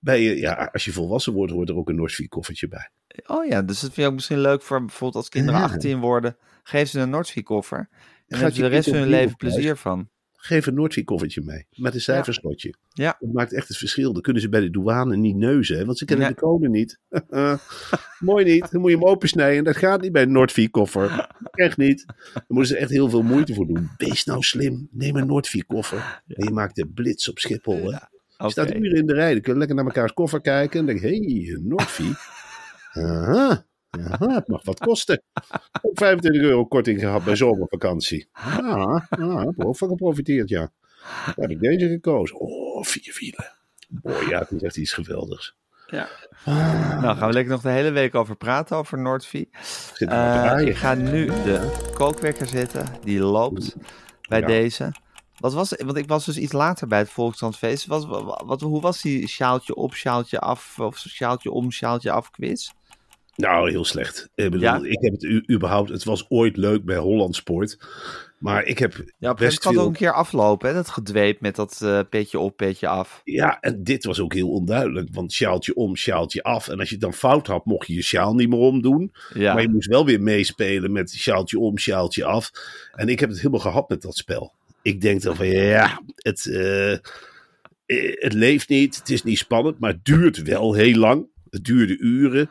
bij 0.00 0.20
je. 0.22 0.36
Ja, 0.36 0.68
als 0.72 0.84
je 0.84 0.92
volwassen 0.92 1.32
wordt, 1.32 1.52
hoort 1.52 1.68
er 1.68 1.76
ook 1.76 1.88
een 1.88 1.96
Noordvie 1.96 2.28
koffertje 2.28 2.68
bij. 2.68 2.90
Oh 3.26 3.46
ja, 3.46 3.62
dus 3.62 3.80
dat 3.80 3.84
vind 3.92 3.96
je 3.96 4.06
ook 4.06 4.14
misschien 4.14 4.40
leuk 4.40 4.62
voor 4.62 4.78
bijvoorbeeld 4.80 5.14
als 5.14 5.28
kinderen 5.28 5.60
Ja. 5.60 5.66
18 5.66 6.00
worden. 6.00 6.36
Geef 6.62 6.88
ze 6.88 7.00
een 7.00 7.10
Noordvie-koffer. 7.10 7.78
En 7.78 7.86
Gaat 7.88 8.38
hebben 8.38 8.52
ze 8.54 8.62
je 8.62 8.68
de 8.68 8.74
rest 8.74 8.88
van 8.88 8.98
hun 8.98 9.08
leven 9.08 9.36
plezier 9.36 9.76
van. 9.76 10.08
Geef 10.44 10.66
een 10.66 10.74
Noordvie-koffertje 10.74 11.42
mee. 11.44 11.66
Met 11.74 11.94
een 11.94 12.00
cijferslotje. 12.00 12.74
Ja. 12.88 13.16
Dat 13.20 13.32
maakt 13.32 13.52
echt 13.52 13.68
het 13.68 13.76
verschil. 13.76 14.12
Dan 14.12 14.22
kunnen 14.22 14.42
ze 14.42 14.48
bij 14.48 14.60
de 14.60 14.70
douane 14.70 15.16
niet 15.16 15.36
neuzen. 15.36 15.78
Hè? 15.78 15.84
Want 15.84 15.98
ze 15.98 16.04
kennen 16.04 16.26
Ja. 16.26 16.32
de 16.32 16.40
code 16.40 16.68
niet. 16.68 16.98
Mooi 18.18 18.44
niet. 18.44 18.70
Dan 18.70 18.80
moet 18.80 18.90
je 18.90 18.96
hem 18.96 19.06
opensnijden. 19.06 19.64
Dat 19.64 19.76
gaat 19.76 20.00
niet 20.00 20.12
bij 20.12 20.22
een 20.22 20.32
Noordvie-koffer. 20.32 21.28
Echt 21.50 21.76
niet. 21.76 22.04
Daar 22.06 22.44
moeten 22.48 22.74
ze 22.74 22.80
echt 22.80 22.90
heel 22.90 23.10
veel 23.10 23.22
moeite 23.22 23.54
voor 23.54 23.66
doen. 23.66 23.90
Wees 23.96 24.24
nou 24.24 24.42
slim. 24.42 24.88
Neem 24.90 25.16
een 25.16 25.26
Noordvie-koffer. 25.26 26.22
En 26.28 26.44
je 26.44 26.50
maakt 26.50 26.76
de 26.76 26.86
blitz 26.86 27.28
op 27.28 27.38
Schiphol. 27.38 27.92
Hè? 27.92 27.98
Staat 28.48 28.74
uren 28.74 28.98
in 28.98 29.06
de 29.06 29.14
rij. 29.14 29.32
Dan 29.32 29.42
kun 29.42 29.52
je 29.52 29.58
lekker 29.58 29.76
naar 29.76 29.84
mekaars 29.84 30.12
koffer 30.12 30.40
kijken. 30.40 30.80
En 30.80 30.86
denk 30.86 31.00
hé, 31.00 31.08
hey, 31.08 31.58
Noordvie. 31.62 32.14
Aha. 32.92 33.66
Aha, 34.00 34.34
het 34.34 34.48
mag 34.48 34.64
wat 34.64 34.78
kosten. 34.78 35.22
Ook 35.82 35.98
25 35.98 36.42
euro 36.42 36.64
korting 36.66 37.00
gehad 37.00 37.24
bij 37.24 37.36
zomervakantie. 37.36 38.28
Ah, 38.32 38.58
ah 39.10 39.40
heb 39.44 39.58
er 39.58 39.66
ook 39.66 39.76
van 39.76 39.88
geprofiteerd, 39.88 40.48
ja. 40.48 40.70
Dan 41.24 41.34
heb 41.36 41.50
ik 41.50 41.60
deze 41.60 41.88
gekozen. 41.88 42.40
Oh, 42.40 42.84
vier 42.84 43.16
wielen. 43.20 43.52
Mooi, 44.02 44.28
ja, 44.28 44.38
het 44.38 44.50
is 44.50 44.62
echt 44.62 44.76
iets 44.76 44.92
geweldigs. 44.92 45.56
Ja. 45.86 46.08
Nou, 46.44 47.16
gaan 47.16 47.26
we 47.28 47.32
lekker 47.32 47.52
nog 47.52 47.62
de 47.62 47.68
hele 47.68 47.90
week 47.90 48.14
over 48.14 48.36
praten, 48.36 48.76
over 48.76 48.98
Noordvie. 48.98 49.40
Ik 49.94 50.00
Eh, 50.00 50.06
draaien. 50.06 50.68
ik 50.68 50.76
ga 50.76 50.94
nu 50.94 51.26
de 51.26 51.90
kookwekker 51.94 52.46
zetten. 52.46 52.86
Die 53.04 53.20
loopt 53.20 53.76
bij 54.28 54.40
Ja. 54.40 54.46
deze. 54.46 54.92
Wat 55.38 55.52
was, 55.54 55.74
want 55.84 55.96
ik 55.96 56.08
was 56.08 56.24
dus 56.24 56.36
iets 56.38 56.52
later 56.52 56.86
bij 56.86 56.98
het 56.98 57.10
Volkskrantfeest. 57.10 57.86
Wat, 57.86 58.06
wat, 58.06 58.42
wat- 58.46 58.60
hoe 58.60 58.80
was 58.80 59.00
die 59.02 59.28
sjaaltje 59.28 59.74
op, 59.74 59.94
sjaaltje 59.94 60.38
af, 60.38 60.78
of 60.78 60.96
sjaaltje 60.98 61.50
om, 61.50 61.70
sjaaltje 61.70 62.10
af 62.10 62.30
quiz? 62.30 62.70
Nou, 63.34 63.70
heel 63.70 63.84
slecht. 63.84 64.28
Ik 64.34 64.44
bedoel, 64.50 64.60
Ja? 64.60 64.80
ik 64.82 64.98
heb 65.00 65.12
het 65.12 65.50
überhaupt... 65.50 65.88
Het 65.88 66.04
was 66.04 66.24
ooit 66.28 66.56
leuk 66.56 66.84
bij 66.84 66.96
Holland 66.96 67.36
Sport. 67.36 67.78
Maar 68.42 68.64
ik 68.64 68.78
heb 68.78 69.04
Ja, 69.18 69.34
best 69.34 69.58
kan 69.58 69.78
ook 69.78 69.86
een 69.86 69.92
keer 69.92 70.12
aflopen, 70.12 70.68
hè? 70.68 70.74
dat 70.74 70.88
gedweep 70.88 71.40
met 71.40 71.56
dat 71.56 71.80
eh, 71.82 72.00
petje 72.10 72.38
op, 72.38 72.56
petje 72.56 72.88
af. 72.88 73.20
Ja, 73.24 73.60
en 73.60 73.84
dit 73.84 74.04
was 74.04 74.20
ook 74.20 74.34
heel 74.34 74.50
onduidelijk. 74.50 75.08
Want 75.12 75.32
sjaaltje 75.32 75.74
om, 75.74 75.96
sjaaltje 75.96 76.42
af. 76.42 76.68
En 76.68 76.78
als 76.78 76.88
je 76.88 76.94
het 76.94 77.04
dan 77.04 77.12
fout 77.14 77.46
had, 77.46 77.64
mocht 77.64 77.86
je 77.86 77.94
je 77.94 78.02
sjaal 78.02 78.34
niet 78.34 78.48
meer 78.48 78.58
omdoen. 78.58 79.12
Ja, 79.34 79.52
Maar 79.52 79.62
je 79.62 79.68
moest 79.68 79.88
wel 79.88 80.04
weer 80.04 80.22
meespelen 80.22 80.92
met 80.92 81.10
sjaaltje 81.10 81.58
om, 81.58 81.78
sjaaltje 81.78 82.24
af. 82.24 82.50
En 82.92 83.08
ik 83.08 83.20
heb 83.20 83.28
het 83.28 83.38
helemaal 83.38 83.60
gehad 83.60 83.88
met 83.88 84.02
dat 84.02 84.16
spel. 84.16 84.52
Ik 84.82 85.00
denk 85.00 85.22
dan 85.22 85.36
van 85.36 85.46
ja, 85.46 86.02
het, 86.16 86.46
eh, 86.46 86.92
eh, 86.92 86.98
het 88.14 88.32
leeft 88.32 88.68
niet. 88.68 88.96
Het 88.96 89.10
is 89.10 89.22
niet 89.22 89.38
spannend, 89.38 89.78
maar 89.78 89.90
het 89.90 90.04
duurt 90.04 90.42
wel 90.42 90.74
heel 90.74 90.96
lang. 90.96 91.26
Het 91.50 91.64
duurde 91.64 91.98
uren. 91.98 92.48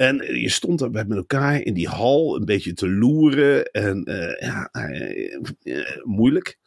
En 0.00 0.40
je 0.40 0.48
stond 0.48 0.78
daar 0.78 0.90
met 0.90 1.10
elkaar 1.10 1.60
in 1.60 1.74
die 1.74 1.88
hal 1.88 2.36
een 2.36 2.44
beetje 2.44 2.72
te 2.72 2.88
loeren. 2.88 3.64
En 3.64 4.04
eh, 4.04 4.48
ja, 4.48 4.68
eh, 4.72 5.34
eh, 5.62 5.96
moeilijk. 6.02 6.58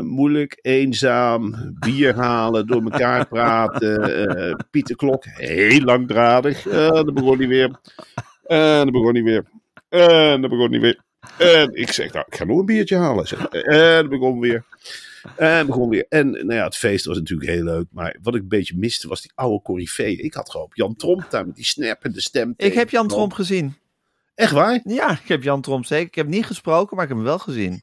Moeilijk, 0.00 0.58
eenzaam, 0.62 1.54
bier 1.78 2.14
halen, 2.24 2.66
door 2.66 2.82
elkaar 2.82 3.28
praten. 3.28 4.26
eh 4.36 4.54
Pieter 4.70 4.96
Klok, 4.96 5.24
heel 5.24 5.80
langdradig. 5.80 6.66
Eh 6.66 6.90
dan 6.90 7.14
begon 7.14 7.38
hij 7.38 7.48
weer. 7.48 7.80
En 8.44 8.82
dan 8.82 8.90
begon 8.90 9.14
hij 9.14 9.22
weer. 9.22 9.44
En 9.88 10.40
dan 10.40 10.50
begon 10.50 10.70
hij 10.70 10.80
weer. 10.80 11.00
En 11.38 11.74
ik 11.74 11.92
zeg, 11.92 12.12
nou, 12.12 12.24
ik 12.28 12.36
ga 12.36 12.44
nog 12.44 12.58
een 12.58 12.66
biertje 12.66 12.96
halen. 12.96 13.26
Zeg. 13.26 13.46
En 13.48 14.00
dan 14.00 14.08
begon 14.08 14.40
weer. 14.40 14.64
En 15.36 15.66
begon 15.66 15.88
weer. 15.88 16.06
En 16.08 16.30
nou 16.30 16.54
ja, 16.54 16.64
het 16.64 16.76
feest 16.76 17.04
was 17.04 17.16
natuurlijk 17.16 17.50
heel 17.50 17.64
leuk. 17.64 17.86
Maar 17.90 18.16
wat 18.22 18.34
ik 18.34 18.42
een 18.42 18.48
beetje 18.48 18.76
miste 18.76 19.08
was 19.08 19.20
die 19.22 19.32
oude 19.34 19.62
corifeeën. 19.62 20.24
Ik 20.24 20.34
had 20.34 20.50
gehoopt 20.50 20.76
Jan 20.76 20.94
Tromp 20.96 21.26
daar 21.30 21.46
met 21.46 21.56
die 21.56 21.64
snap 21.64 22.04
en 22.04 22.12
de 22.12 22.20
stem. 22.20 22.54
ik 22.56 22.74
heb 22.74 22.90
Jan 22.90 23.08
Tromp 23.08 23.32
gezien. 23.32 23.74
Echt 24.34 24.52
waar? 24.52 24.80
Ja, 24.84 25.10
ik 25.10 25.28
heb 25.28 25.42
Jan 25.42 25.60
Tromp 25.60 25.84
zeker. 25.86 26.06
Ik 26.06 26.14
heb 26.14 26.26
niet 26.26 26.46
gesproken, 26.46 26.94
maar 26.96 27.04
ik 27.04 27.08
heb 27.10 27.18
hem 27.18 27.26
wel 27.28 27.38
gezien. 27.38 27.82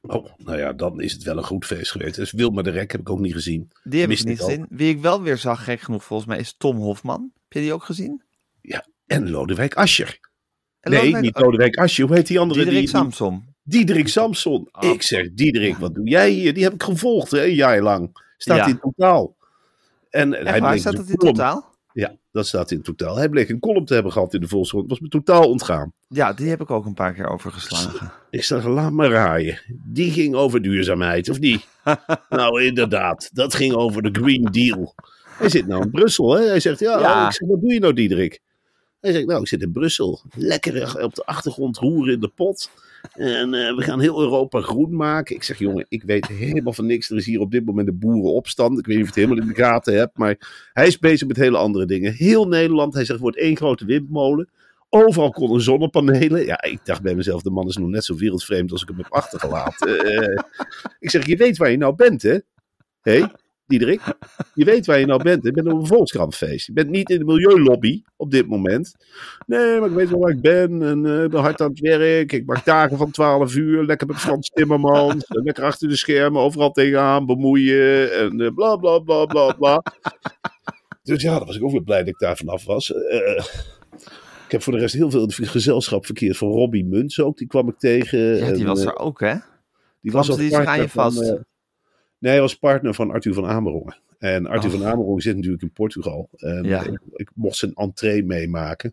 Oh, 0.00 0.26
nou 0.36 0.58
ja, 0.58 0.72
dan 0.72 1.00
is 1.00 1.12
het 1.12 1.22
wel 1.22 1.36
een 1.36 1.44
goed 1.44 1.64
feest 1.66 1.90
geweest. 1.90 2.14
Dus 2.14 2.32
Wilma 2.32 2.62
de 2.62 2.70
Rek 2.70 2.92
heb 2.92 3.00
ik 3.00 3.10
ook 3.10 3.18
niet 3.20 3.32
gezien. 3.32 3.70
Die 3.84 4.00
heb 4.00 4.08
Mist 4.08 4.22
ik 4.22 4.28
niet 4.28 4.40
gezien. 4.40 4.66
Wie 4.68 4.94
ik 4.94 5.00
wel 5.00 5.22
weer 5.22 5.36
zag, 5.36 5.64
gek 5.64 5.80
genoeg 5.80 6.04
volgens 6.04 6.28
mij, 6.28 6.38
is 6.38 6.54
Tom 6.58 6.76
Hofman. 6.76 7.30
Heb 7.34 7.52
je 7.52 7.60
die 7.60 7.72
ook 7.72 7.84
gezien? 7.84 8.22
Ja, 8.60 8.86
en 9.06 9.30
Lodewijk 9.30 9.74
Asscher. 9.74 10.18
En 10.80 10.90
nee, 10.90 11.00
Lodewijk- 11.00 11.24
niet 11.24 11.38
Lodewijk 11.38 11.76
Asscher. 11.76 12.06
Hoe 12.06 12.16
heet 12.16 12.26
die 12.26 12.38
andere? 12.38 12.58
Diederik 12.64 12.84
die, 12.84 12.92
die- 12.92 13.00
Samsom. 13.02 13.54
Diederik 13.68 14.08
Samson. 14.08 14.68
Oh. 14.72 14.90
Ik 14.90 15.02
zeg, 15.02 15.28
Diederik, 15.32 15.76
wat 15.76 15.94
doe 15.94 16.08
jij 16.08 16.30
hier? 16.30 16.54
Die 16.54 16.62
heb 16.62 16.72
ik 16.72 16.82
gevolgd, 16.82 17.30
hè, 17.30 17.44
een 17.44 17.54
jaar 17.54 17.82
lang. 17.82 18.26
Staat 18.36 18.56
Ja. 18.56 18.66
in 18.66 18.78
totaal. 18.78 19.36
En 20.10 20.32
hij 20.32 20.60
waar, 20.60 20.78
staat 20.78 20.92
dus 20.92 21.00
dat 21.00 21.10
in 21.10 21.16
column- 21.16 21.36
totaal? 21.36 21.76
Ja, 21.92 22.16
dat 22.32 22.46
staat 22.46 22.70
in 22.70 22.82
totaal. 22.82 23.16
Hij 23.16 23.28
bleek 23.28 23.48
een 23.48 23.58
column 23.58 23.84
te 23.84 23.94
hebben 23.94 24.12
gehad 24.12 24.34
in 24.34 24.40
de 24.40 24.48
Volkskrant. 24.48 24.88
was 24.88 25.00
me 25.00 25.08
totaal 25.08 25.48
ontgaan. 25.48 25.92
Ja, 26.08 26.32
die 26.32 26.48
heb 26.48 26.60
ik 26.60 26.70
ook 26.70 26.84
een 26.86 26.94
paar 26.94 27.12
keer 27.14 27.28
overgeslagen. 27.28 28.12
Ik 28.30 28.44
zeg, 28.44 28.64
laat 28.66 28.92
maar 28.92 29.10
raaien. 29.10 29.60
Die 29.84 30.10
ging 30.10 30.34
over 30.34 30.62
duurzaamheid, 30.62 31.28
of 31.28 31.38
niet? 31.38 31.66
nou, 32.28 32.62
inderdaad. 32.62 33.30
Dat 33.32 33.54
ging 33.54 33.74
over 33.74 34.02
de 34.02 34.20
Green 34.22 34.44
Deal. 34.44 34.94
Hij 35.24 35.48
zit 35.48 35.66
nou 35.66 35.82
in 35.82 35.90
Brussel, 35.90 36.34
hè? 36.36 36.46
Hij 36.46 36.60
zegt, 36.60 36.78
ja, 36.80 36.98
Ja. 37.00 37.26
Ik 37.26 37.32
zeg, 37.32 37.48
wat 37.48 37.60
doe 37.60 37.72
je 37.72 37.80
nou, 37.80 37.92
Diederik? 37.92 38.40
Hij 39.00 39.12
zegt, 39.12 39.26
nou, 39.26 39.40
ik 39.40 39.48
zit 39.48 39.62
in 39.62 39.72
Brussel. 39.72 40.20
Lekker 40.34 41.02
op 41.04 41.14
de 41.14 41.24
achtergrond 41.24 41.78
roeren 41.78 42.14
in 42.14 42.20
de 42.20 42.28
pot. 42.28 42.70
En 43.12 43.54
eh, 43.54 43.76
we 43.76 43.82
gaan 43.82 44.00
heel 44.00 44.20
Europa 44.20 44.60
groen 44.60 44.96
maken. 44.96 45.36
Ik 45.36 45.42
zeg, 45.42 45.58
jongen, 45.58 45.86
ik 45.88 46.02
weet 46.02 46.26
helemaal 46.26 46.72
van 46.72 46.86
niks. 46.86 47.10
Er 47.10 47.16
is 47.16 47.26
hier 47.26 47.40
op 47.40 47.50
dit 47.50 47.64
moment 47.64 47.88
een 47.88 47.98
boerenopstand. 47.98 48.78
Ik 48.78 48.86
weet 48.86 48.96
niet 48.96 49.04
of 49.04 49.14
het 49.14 49.24
helemaal 49.24 49.44
in 49.44 49.54
de 49.54 49.62
gaten 49.62 49.94
hebt. 49.94 50.18
Maar 50.18 50.68
hij 50.72 50.86
is 50.86 50.98
bezig 50.98 51.28
met 51.28 51.36
hele 51.36 51.56
andere 51.56 51.86
dingen. 51.86 52.12
Heel 52.12 52.48
Nederland, 52.48 52.94
hij 52.94 53.04
zegt, 53.04 53.20
wordt 53.20 53.36
één 53.36 53.56
grote 53.56 53.84
windmolen. 53.84 54.48
Overal 54.88 55.30
konden 55.30 55.60
zonnepanelen. 55.60 56.44
Ja, 56.44 56.62
ik 56.62 56.80
dacht 56.84 57.02
bij 57.02 57.14
mezelf, 57.14 57.42
de 57.42 57.50
man 57.50 57.68
is 57.68 57.76
nog 57.76 57.88
net 57.88 58.04
zo 58.04 58.16
wereldvreemd 58.16 58.72
als 58.72 58.82
ik 58.82 58.88
hem 58.88 58.96
heb 58.96 59.12
achtergelaten. 59.12 60.04
Eh, 60.04 60.42
ik 60.98 61.10
zeg, 61.10 61.26
je 61.26 61.36
weet 61.36 61.56
waar 61.56 61.70
je 61.70 61.76
nou 61.76 61.94
bent, 61.94 62.22
hè? 62.22 62.38
Hé, 63.00 63.24
Diederik, 63.68 64.00
je 64.54 64.64
weet 64.64 64.86
waar 64.86 64.98
je 64.98 65.06
nou 65.06 65.22
bent. 65.22 65.44
Je 65.44 65.50
bent 65.50 65.66
op 65.66 65.80
een 65.80 65.86
Volkskrantfeest. 65.86 66.66
Je 66.66 66.72
bent 66.72 66.90
niet 66.90 67.10
in 67.10 67.18
de 67.18 67.24
milieulobby 67.24 68.02
op 68.16 68.30
dit 68.30 68.46
moment. 68.46 68.94
Nee, 69.46 69.80
maar 69.80 69.88
ik 69.88 69.94
weet 69.94 70.10
wel 70.10 70.20
waar 70.20 70.30
ik 70.30 70.40
ben. 70.40 70.82
En 70.82 71.24
ik 71.24 71.30
ben 71.30 71.40
hard 71.40 71.60
aan 71.60 71.70
het 71.70 71.80
werk. 71.80 72.32
Ik 72.32 72.46
maak 72.46 72.64
dagen 72.64 72.96
van 72.96 73.10
12 73.10 73.54
uur. 73.54 73.84
Lekker 73.84 74.06
met 74.06 74.16
Frans 74.16 74.48
Timmermans. 74.48 75.24
En 75.24 75.42
lekker 75.42 75.64
achter 75.64 75.88
de 75.88 75.96
schermen. 75.96 76.42
Overal 76.42 76.70
tegenaan 76.70 77.26
bemoeien. 77.26 78.12
En 78.12 78.40
eh, 78.40 78.54
bla 78.54 78.76
bla 78.76 78.98
bla 78.98 79.24
bla 79.24 79.52
bla. 79.52 79.82
Dus 81.02 81.22
ja, 81.22 81.38
dan 81.38 81.46
was 81.46 81.56
ik 81.56 81.64
ook 81.64 81.70
weer 81.70 81.82
blij 81.82 81.98
dat 81.98 82.08
ik 82.08 82.18
daar 82.18 82.36
vanaf 82.36 82.64
was. 82.64 82.94
Eh, 82.94 83.44
ik 84.44 84.54
heb 84.54 84.62
voor 84.62 84.72
de 84.72 84.78
rest 84.78 84.94
heel 84.94 85.10
veel 85.10 85.26
gezelschap 85.28 86.06
verkeerd 86.06 86.36
van 86.36 86.48
Robbie 86.48 86.84
Muns 86.84 87.20
ook. 87.20 87.36
Die 87.36 87.46
kwam 87.46 87.68
ik 87.68 87.78
tegen. 87.78 88.18
Ja, 88.18 88.52
die 88.52 88.60
En, 88.60 88.66
was 88.66 88.84
er 88.84 88.98
ook, 88.98 89.20
hè? 89.20 89.34
die 90.00 90.10
Kwam 90.10 90.26
was 90.26 90.36
die 90.36 90.48
zich 90.50 90.64
aan 90.64 90.80
je 90.80 90.88
vast? 90.88 91.26
Van, 91.26 91.44
nee, 92.18 92.32
hij 92.32 92.40
was 92.40 92.54
partner 92.58 92.94
van 92.94 93.10
Arthur 93.10 93.34
van 93.34 93.46
Amerongen. 93.46 93.96
En 94.18 94.46
Arthur 94.46 94.70
Oh. 94.72 94.76
van 94.78 94.86
Amerongen 94.86 95.22
zit 95.22 95.36
natuurlijk 95.36 95.62
in 95.62 95.72
Portugal. 95.72 96.28
En 96.36 96.64
Ja. 96.64 96.82
ik, 96.82 97.00
ik 97.14 97.30
mocht 97.34 97.56
zijn 97.56 97.74
entree 97.74 98.24
meemaken. 98.24 98.92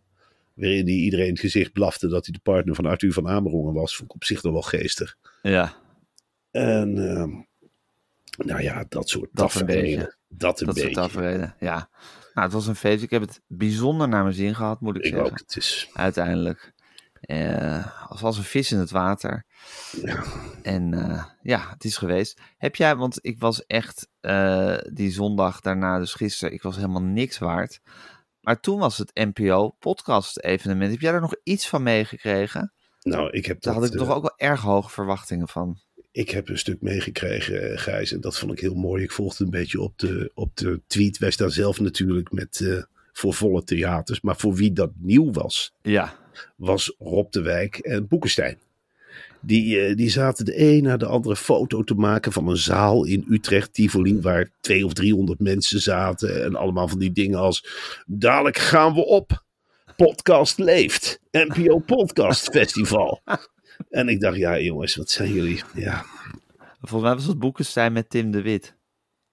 Waarin 0.54 0.84
hij 0.86 0.94
iedereen 0.94 1.30
het 1.30 1.40
gezicht 1.40 1.72
blafte 1.72 2.08
dat 2.08 2.24
hij 2.26 2.34
de 2.34 2.40
partner 2.42 2.74
van 2.74 2.86
Arthur 2.86 3.12
van 3.12 3.28
Amerongen 3.28 3.74
was. 3.74 3.96
Vond 3.96 4.08
ik 4.08 4.14
op 4.14 4.24
zich 4.24 4.42
nog 4.42 4.52
wel 4.52 4.62
geestig. 4.62 5.16
Ja, 5.42 5.72
En 6.50 6.98
ehm, 7.08 7.30
nou 8.48 8.62
ja, 8.62 8.84
dat 8.88 9.08
soort 9.08 9.28
Dat 9.32 9.54
een 9.54 9.60
tafereelen. 9.60 9.98
beetje. 9.98 10.14
Dat 10.28 10.60
een 10.60 10.66
dat 10.66 10.76
soort 10.76 10.88
beetje. 10.88 11.00
tafereelen. 11.02 11.54
Ja. 11.60 11.88
Nou, 12.34 12.46
het 12.48 12.52
was 12.52 12.66
een 12.66 12.74
feest. 12.76 13.02
Ik 13.02 13.10
heb 13.10 13.20
het 13.20 13.40
bijzonder 13.46 14.08
naar 14.08 14.22
mijn 14.22 14.34
zin 14.34 14.54
gehad, 14.54 14.80
moet 14.80 14.96
ik, 14.96 15.02
Ik 15.04 15.10
zeggen. 15.12 15.30
ook. 15.30 15.38
Het 15.38 15.56
is, 15.56 15.90
Uiteindelijk. 15.92 16.72
Eh 17.26 17.96
als 18.22 18.36
een 18.36 18.44
vis 18.44 18.72
in 18.72 18.78
het 18.78 18.90
water. 18.90 19.44
ja, 20.02 20.24
En 20.62 20.94
eh, 20.94 21.24
ja, 21.42 21.68
het 21.70 21.84
is 21.84 21.96
geweest. 21.96 22.40
Heb 22.56 22.76
jij, 22.76 22.96
want 22.96 23.18
ik 23.20 23.38
was 23.38 23.66
echt 23.66 24.08
eh, 24.20 24.76
die 24.92 25.10
zondag 25.10 25.60
daarna, 25.60 25.98
dus 25.98 26.14
gisteren, 26.14 26.54
ik 26.54 26.62
was 26.62 26.76
helemaal 26.76 27.02
niks 27.02 27.38
waard. 27.38 27.80
Maar 28.40 28.60
toen 28.60 28.78
was 28.78 28.98
het 28.98 29.14
NPO 29.14 29.76
podcast 29.78 30.38
evenement. 30.38 30.90
Heb 30.90 31.00
jij 31.00 31.12
daar 31.12 31.20
nog 31.20 31.34
iets 31.42 31.68
van 31.68 31.82
meegekregen? 31.82 32.72
nou, 33.00 33.30
ik 33.30 33.46
heb 33.46 33.60
Daar 33.60 33.74
dat, 33.74 33.82
had 33.82 33.92
ik 33.92 33.98
toch 33.98 34.14
ook 34.14 34.22
wel 34.22 34.48
erg 34.48 34.60
hoge 34.60 34.90
verwachtingen 34.90 35.48
van. 35.48 35.80
Ik 36.10 36.30
heb 36.30 36.48
een 36.48 36.58
stuk 36.58 36.80
meegekregen, 36.80 37.78
Gijs. 37.78 38.12
En 38.12 38.20
dat 38.20 38.38
vond 38.38 38.52
ik 38.52 38.60
heel 38.60 38.74
mooi. 38.74 39.02
Ik 39.02 39.12
volgde 39.12 39.44
een 39.44 39.50
beetje 39.50 39.80
op 39.80 39.98
de, 39.98 40.30
op 40.34 40.56
de 40.56 40.80
tweet. 40.86 41.18
Wij 41.18 41.30
staan 41.30 41.50
zelf 41.50 41.80
natuurlijk 41.80 42.32
met, 42.32 42.86
voor 43.16 43.34
volle 43.34 43.64
theaters. 43.64 44.20
Maar 44.20 44.36
voor 44.36 44.54
wie 44.54 44.72
dat 44.72 44.90
nieuw 44.96 45.32
was, 45.32 45.72
Ja, 45.82 46.14
was 46.56 46.94
Rob 46.98 47.32
de 47.32 47.40
Wijk 47.40 47.76
en 47.76 48.08
Boekenstein. 48.08 48.58
Die, 49.40 49.80
eh, 49.80 49.96
die 49.96 50.10
zaten 50.10 50.44
de 50.44 50.60
een 50.60 50.82
na 50.82 50.96
de 50.96 51.06
andere 51.06 51.36
foto 51.36 51.82
te 51.82 51.94
maken 51.94 52.32
van 52.32 52.48
een 52.48 52.56
zaal 52.56 53.04
in 53.04 53.24
Utrecht, 53.28 53.72
Tivoli, 53.72 54.20
waar 54.20 54.50
twee 54.60 54.84
of 54.84 54.92
driehonderd 54.92 55.40
mensen 55.40 55.80
zaten. 55.80 56.44
En 56.44 56.56
allemaal 56.56 56.88
van 56.88 56.98
die 56.98 57.12
dingen 57.12 57.38
als, 57.38 57.66
dadelijk 58.06 58.58
gaan 58.58 58.94
we 58.94 59.04
op. 59.04 59.44
Podcast 59.96 60.58
leeft. 60.58 61.20
NPO 61.30 61.78
Podcast 61.78 62.50
Festival. 62.50 63.22
En 63.90 64.08
ik 64.08 64.20
dacht, 64.20 64.36
ja 64.36 64.60
jongens, 64.60 64.96
wat 64.96 65.10
zijn 65.10 65.32
jullie? 65.32 65.62
Ja, 65.74 66.04
volgens 66.80 67.02
mij 67.02 67.14
was 67.14 67.26
het 67.26 67.38
Boekenstein 67.38 67.92
met 67.92 68.10
Tim 68.10 68.30
de 68.30 68.42
Wit. 68.42 68.75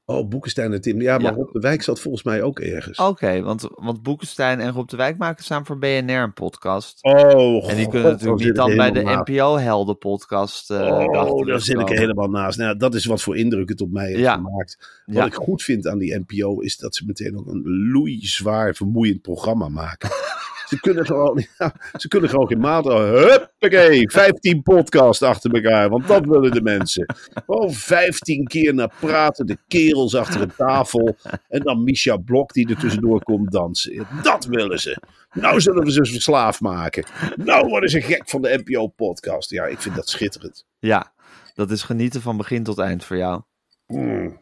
Oh, 0.05 0.27
Boekenstein 0.29 0.73
en 0.73 0.81
Tim. 0.81 1.01
Ja, 1.01 1.17
maar 1.17 1.31
Ja. 1.31 1.37
Rob 1.37 1.53
de 1.53 1.59
Wijk 1.59 1.81
zat 1.81 1.99
volgens 1.99 2.23
mij 2.23 2.41
ook 2.41 2.59
ergens. 2.59 2.97
Oké, 2.99 3.41
want, 3.41 3.67
want 3.75 4.03
Boekenstein 4.03 4.59
en 4.59 4.71
Rob 4.71 4.87
de 4.89 4.97
Wijk 4.97 5.17
maken 5.17 5.43
samen 5.43 5.65
voor 5.65 5.77
BNR 5.77 6.11
een 6.11 6.33
podcast. 6.33 7.03
Oh, 7.03 7.69
en 7.69 7.75
die 7.75 7.83
God, 7.83 7.93
kunnen 7.93 8.11
natuurlijk 8.11 8.43
niet 8.43 8.55
dan 8.55 8.75
bij 8.75 8.91
de. 8.91 9.01
NPO-helden-podcast. 9.25 10.71
eh 10.71 10.81
Oh, 10.81 11.45
daar 11.47 11.61
zit 11.61 11.79
ik 11.79 11.89
helemaal 11.89 12.29
naast. 12.29 12.57
Nou, 12.57 12.77
dat 12.77 12.95
is 12.95 13.05
wat 13.05 13.21
voor 13.21 13.37
indruk 13.37 13.69
het 13.69 13.81
op 13.81 13.91
mij 13.91 14.07
heeft 14.07 14.19
Ja. 14.19 14.33
gemaakt. 14.33 15.01
Wat 15.05 15.15
Ja. 15.15 15.25
ik 15.25 15.33
goed 15.33 15.63
vind 15.63 15.87
aan 15.87 15.97
die 15.97 16.19
NPO 16.27 16.59
is 16.59 16.77
dat 16.77 16.95
ze 16.95 17.05
meteen 17.05 17.37
ook 17.37 17.47
een 17.47 17.63
loeizwaar 17.91 18.73
vermoeiend 18.75 19.21
programma 19.21 19.69
maken. 19.69 20.09
ze, 20.65 20.79
kunnen 20.79 21.05
gewoon, 21.05 21.45
ja, 21.57 21.75
ze 21.93 22.07
kunnen 22.07 22.29
gewoon 22.29 22.47
geen 22.47 22.59
maat. 22.59 22.85
Huppakee, 22.85 24.11
15 24.11 24.61
podcasts 24.61 25.21
achter 25.21 25.53
elkaar. 25.53 25.89
Want 25.89 26.07
dat 26.07 26.25
willen 26.25 26.51
de 26.51 26.61
mensen. 26.61 27.15
Gewoon 27.45 27.71
15 27.71 28.47
keer 28.47 28.73
naar 28.73 28.93
praten. 28.99 29.45
De 29.45 29.57
kerels 29.67 30.15
achter 30.15 30.41
een 30.41 30.55
tafel. 30.57 31.15
En 31.49 31.59
dan 31.59 31.83
Misha 31.83 32.17
Blok 32.17 32.53
die 32.53 32.69
er 32.69 32.77
tussendoor 32.77 33.23
komt 33.23 33.51
dansen. 33.51 34.07
Dat 34.23 34.45
willen 34.45 34.79
ze. 34.79 34.97
Nou 35.33 35.61
zullen 35.61 35.83
we 35.83 35.91
ze 35.91 36.05
verslaafd 36.05 36.59
maken. 36.59 37.05
Nou 37.35 37.67
worden 37.67 37.89
ze 37.89 38.01
gek 38.01 38.29
van 38.29 38.41
de 38.41 38.61
NPO-podcast. 38.63 39.49
Ja, 39.49 39.65
ik 39.65 39.81
vind 39.81 39.95
dat 39.95 40.09
schitterend. 40.09 40.65
Ja, 40.79 41.13
dat 41.53 41.71
is 41.71 41.83
genieten 41.83 42.21
van 42.21 42.37
begin 42.37 42.63
tot 42.63 42.79
eind 42.79 43.05
voor 43.05 43.17
jou. 43.17 43.41
Mm. 43.87 44.41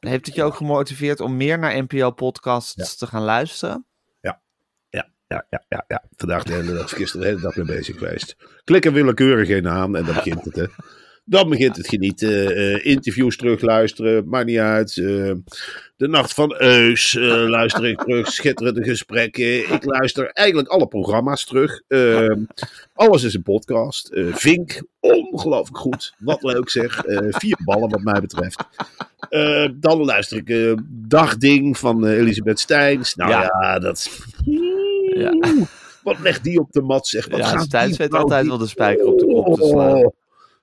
Heeft 0.00 0.26
het 0.26 0.34
je 0.34 0.42
ook 0.42 0.54
gemotiveerd 0.54 1.20
om 1.20 1.36
meer 1.36 1.58
naar 1.58 1.82
NPO-podcasts 1.82 2.96
te 2.96 3.06
gaan 3.06 3.22
luisteren? 3.22 3.86
Ja, 5.34 5.46
ja, 5.50 5.64
ja, 5.68 5.84
ja. 5.88 6.02
Vandaag 6.16 6.42
de 6.42 6.52
hele 6.52 6.72
dag, 6.72 6.90
gisteren 6.90 7.20
de 7.20 7.26
hele 7.32 7.40
dag 7.40 7.56
mee 7.56 7.66
bezig 7.66 7.98
geweest. 7.98 8.36
Klik 8.64 8.84
er 8.84 8.92
willekeurig 8.92 9.48
een 9.48 9.68
aan 9.68 9.96
en 9.96 10.04
dan 10.04 10.14
begint 10.14 10.44
het, 10.44 10.56
hè. 10.56 10.64
Dan 11.26 11.48
begint 11.48 11.76
het 11.76 11.88
genieten. 11.88 12.56
eh, 12.56 12.84
interviews 12.86 13.36
terugluisteren, 13.36 14.28
maakt 14.28 14.46
niet 14.46 14.58
uit. 14.58 14.96
eh, 14.98 15.32
de 15.96 16.08
Nacht 16.08 16.34
van 16.34 16.54
Eus 16.58 17.16
eh, 17.16 17.24
luister 17.48 17.84
ik 17.86 17.98
terug. 18.00 18.32
Schitterende 18.32 18.82
gesprekken. 18.84 19.72
Ik 19.72 19.84
luister 19.84 20.26
eigenlijk 20.30 20.68
alle 20.68 20.86
programma's 20.86 21.44
terug. 21.44 21.80
Eh, 21.88 22.30
alles 22.94 23.22
is 23.22 23.34
een 23.34 23.42
podcast. 23.42 24.10
Vink, 24.30 24.82
ongelooflijk 25.00 25.78
goed. 25.78 26.14
Wat 26.18 26.42
leuk 26.42 26.68
zeg. 26.70 27.02
Vier 27.28 27.58
ballen 27.64 27.88
wat 27.90 28.02
mij 28.02 28.20
betreft. 28.20 28.64
Dan 29.80 30.04
luister 30.04 30.36
ik 30.46 30.76
Dagding 30.88 31.78
van 31.78 32.06
Elisabeth 32.06 32.58
Steins. 32.60 33.14
Nou 33.14 33.30
ja, 33.30 33.40
Ja. 33.60 33.78
dat... 33.78 34.18
Ja. 35.14 35.32
Wat 36.02 36.18
legt 36.18 36.44
die 36.44 36.58
op 36.60 36.72
de 36.72 36.82
mat, 36.82 37.06
zeg. 37.06 37.28
Wat 37.28 37.38
Ja, 37.38 37.46
gaat 37.46 37.62
Stijns 37.64 37.88
die 37.88 37.98
weet 37.98 38.14
altijd 38.20 38.40
die- 38.40 38.50
wel 38.50 38.58
de 38.58 38.66
spijker 38.66 39.06
op 39.06 39.18
de 39.18 39.26
kop 39.26 39.54
te 39.54 39.66
slaan. 39.66 39.96
Oh, 40.04 40.14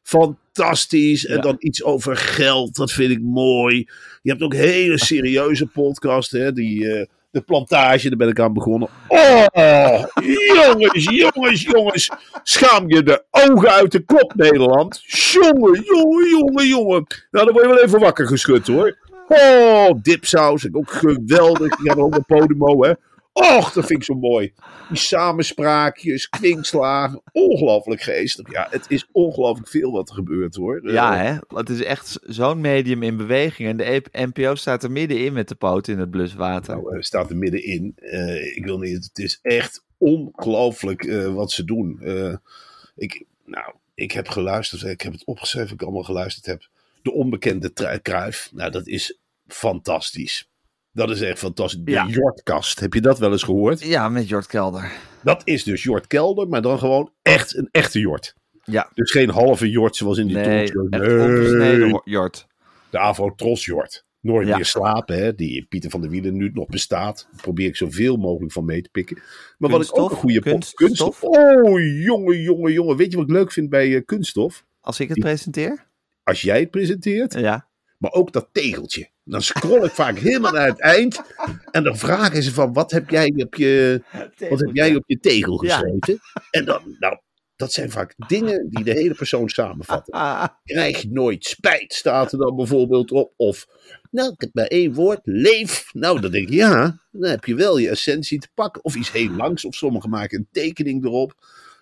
fantastisch. 0.04 1.26
En 1.26 1.36
Ja. 1.36 1.42
dan 1.42 1.56
iets 1.60 1.84
over 1.84 2.16
geld, 2.18 2.76
dat 2.76 2.92
vind 2.92 3.12
ik 3.12 3.22
mooi. 3.22 3.88
Je 4.22 4.30
hebt 4.30 4.42
ook 4.44 4.54
hele 4.54 4.98
serieuze 5.00 5.66
podcasts, 5.66 6.32
hè. 6.32 6.54
Die, 6.54 6.92
eh, 6.94 7.06
de 7.32 7.42
plantage, 7.42 8.08
daar 8.10 8.18
ben 8.18 8.28
ik 8.30 8.40
aan 8.40 8.54
begonnen. 8.54 8.90
Oh, 9.08 10.04
jongens, 10.56 11.06
jongens, 11.10 11.62
jongens. 11.62 12.10
Schaam 12.44 12.90
je 12.90 13.04
de 13.04 13.24
ogen 13.32 13.70
uit 13.72 13.92
de 13.92 14.00
kop, 14.06 14.34
Nederland. 14.36 15.02
Jongen, 15.32 15.82
jongen, 15.86 16.30
jongen, 16.30 16.68
jongen. 16.68 17.06
Nou, 17.32 17.46
dan 17.46 17.54
word 17.54 17.66
je 17.66 17.72
wel 17.74 17.84
even 17.84 18.00
wakker 18.00 18.28
geschud, 18.28 18.68
hoor. 18.68 18.98
Oh, 19.28 19.90
dipsaus, 20.02 20.68
ook 20.72 20.92
geweldig. 20.92 21.76
Die 21.76 21.88
hadden 21.88 22.06
ook 22.06 22.16
een 22.16 22.26
Podimo, 22.38 22.84
hè. 22.84 22.92
Och, 23.34 23.72
dat 23.74 23.86
vind 23.86 24.00
ik 24.00 24.04
zo 24.04 24.14
mooi. 24.14 24.54
Die 24.90 24.98
samenspraakjes, 24.98 26.30
kwinkslagen, 26.30 27.22
ongelooflijk 27.32 28.02
geestig. 28.02 28.52
Ja, 28.52 28.68
het 28.70 28.86
is 28.88 29.08
ongelooflijk 29.12 29.68
veel 29.70 29.92
wat 29.92 30.10
er 30.10 30.16
gebeurt, 30.16 30.56
hoor. 30.56 30.92
Ja, 30.92 31.14
Eh, 31.14 31.22
hè? 31.32 31.58
Het 31.58 31.70
is 31.70 31.84
echt 31.84 32.20
zo'n 32.22 32.62
medium 32.62 33.04
in 33.04 33.18
beweging. 33.18 33.70
En 33.70 33.78
de 33.78 33.92
E- 33.94 34.26
NPO 34.26 34.56
staat 34.56 34.84
er 34.84 34.92
middenin 34.92 35.34
met 35.34 35.48
de 35.48 35.56
poot 35.56 35.88
in 35.88 36.00
het 36.00 36.10
bluswater. 36.10 36.76
Nou, 36.76 36.96
eh, 36.96 37.02
staat 37.02 37.30
er 37.30 37.38
middenin. 37.38 37.94
Eh, 37.96 38.56
ik 38.56 38.66
wil 38.66 38.78
niet, 38.78 39.04
het 39.04 39.18
is 39.20 39.40
echt 39.42 39.84
ongelooflijk 39.98 41.12
wat 41.34 41.52
ze 41.52 41.64
doen. 41.64 42.00
Ik, 42.96 43.26
nou, 43.46 43.74
ik 43.96 44.12
heb 44.12 44.28
geluisterd, 44.28 44.84
ik 44.84 45.02
heb 45.02 45.12
het 45.14 45.26
opgeschreven, 45.26 45.74
ik 45.74 45.82
allemaal 45.82 46.04
geluisterd 46.04 46.46
heb. 46.46 46.68
De 47.02 47.12
onbekende 47.12 48.00
Kruif, 48.02 48.50
nou, 48.54 48.72
dat 48.72 48.88
is 48.88 49.18
fantastisch. 49.48 50.50
Dat 50.94 51.10
is 51.10 51.22
echt 51.22 51.40
fantastisch. 51.40 51.84
De 51.84 51.92
Ja. 51.92 52.06
Jortkast, 52.08 52.80
heb 52.80 52.94
je 52.94 53.02
dat 53.02 53.20
wel 53.20 53.32
eens 53.32 53.44
gehoord? 53.44 53.82
Ja, 53.84 54.10
met 54.10 54.28
Jort 54.30 54.48
Kelder. 54.48 54.92
Dat 55.24 55.42
is 55.46 55.64
dus 55.64 55.84
Jort 55.84 56.08
Kelder, 56.08 56.48
maar 56.48 56.62
dan 56.62 56.80
gewoon 56.80 57.12
echt 57.22 57.56
een 57.58 57.68
echte 57.72 58.00
Jort. 58.00 58.36
Ja, 58.64 58.90
Dus 58.94 59.12
geen 59.12 59.30
halve 59.30 59.70
Jort 59.70 59.96
zoals 59.96 60.18
in 60.18 60.28
die 60.28 60.36
nee, 60.36 60.62
echt 60.62 60.78
opgesneden 60.78 61.90
ho- 61.90 62.02
Jort. 62.04 62.48
De 62.90 63.00
Avro 63.00 63.34
Tros 63.36 63.66
Jort. 63.66 64.06
Nooit 64.20 64.48
Ja. 64.48 64.56
meer 64.56 64.66
slapen, 64.66 65.16
hè, 65.18 65.36
die 65.36 65.66
Pieter 65.70 65.90
van 65.90 66.02
der 66.02 66.10
Wielen 66.10 66.38
nu 66.38 66.50
nog 66.54 66.68
bestaat. 66.68 67.28
Daar 67.32 67.42
probeer 67.42 67.68
ik 67.68 67.76
zoveel 67.76 68.18
mogelijk 68.18 68.52
van 68.54 68.66
mee 68.66 68.82
te 68.82 68.90
pikken. 68.92 69.18
Maar 69.58 69.70
wat 69.70 69.84
ik 69.84 69.98
ook 70.00 70.12
een 70.12 70.18
goede 70.18 70.40
Kunststof? 70.40 70.74
kunststof. 70.88 71.24
Oh, 71.24 71.80
jongen, 72.04 72.42
jongen, 72.42 72.72
jongen. 72.72 72.98
Weet 72.98 73.12
je 73.12 73.18
wat 73.18 73.26
ik 73.26 73.32
leuk 73.34 73.52
vind 73.52 73.70
bij 73.70 73.96
eh, 73.96 74.02
kunststof? 74.06 74.66
Als 74.82 75.00
ik 75.00 75.10
het 75.10 75.20
presenteer? 75.20 75.86
Als 76.24 76.42
jij 76.42 76.60
het 76.60 76.72
presenteert, 76.72 77.34
Ja. 77.34 77.68
Maar 78.02 78.12
ook 78.12 78.32
dat 78.34 78.50
tegeltje. 78.52 79.10
Dan 79.24 79.42
scroll 79.42 79.84
ik 79.86 79.92
vaak 79.92 80.18
helemaal 80.18 80.52
naar 80.52 80.68
het 80.68 80.80
eind. 80.80 81.22
En 81.72 81.84
dan 81.84 81.98
vragen 81.98 82.44
ze 82.44 82.54
van, 82.54 82.74
wat 82.74 82.92
heb 82.92 83.10
jij 83.10 83.34
op 83.38 83.56
je, 83.56 84.02
wat 84.50 84.60
heb 84.60 84.70
jij 84.74 84.96
op 84.96 85.04
je 85.06 85.20
tegel 85.20 85.66
Ja. 85.66 85.78
geschreven? 85.78 86.20
En 86.52 86.66
dan, 86.66 86.96
nou, 87.00 87.18
dat 87.56 87.74
zijn 87.74 87.92
vaak 87.92 88.14
dingen 88.28 88.70
die 88.70 88.84
de 88.84 88.92
hele 88.92 89.14
persoon 89.14 89.50
samenvatten. 89.50 90.14
Krijg 90.64 91.06
nooit 91.06 91.46
spijt, 91.46 91.94
staat 91.94 92.32
er 92.32 92.38
dan 92.38 92.56
bijvoorbeeld 92.56 93.12
op. 93.12 93.34
Of, 93.36 93.68
nou, 94.12 94.32
ik 94.32 94.42
heb 94.42 94.50
maar 94.54 94.66
één 94.66 94.94
woord, 94.94 95.20
leef. 95.24 95.86
Nou, 95.94 96.22
dan 96.22 96.32
denk 96.32 96.48
ik, 96.48 96.54
ja, 96.54 97.00
dan 97.12 97.30
heb 97.30 97.46
je 97.46 97.56
wel 97.56 97.78
je 97.78 97.90
essentie 97.90 98.40
te 98.40 98.50
pakken. 98.54 98.84
Of 98.84 98.96
iets 98.96 99.12
heel 99.12 99.30
langs, 99.32 99.66
of 99.66 99.76
sommigen 99.76 100.10
maken 100.10 100.38
een 100.40 100.48
tekening 100.52 101.06
erop. 101.06 101.34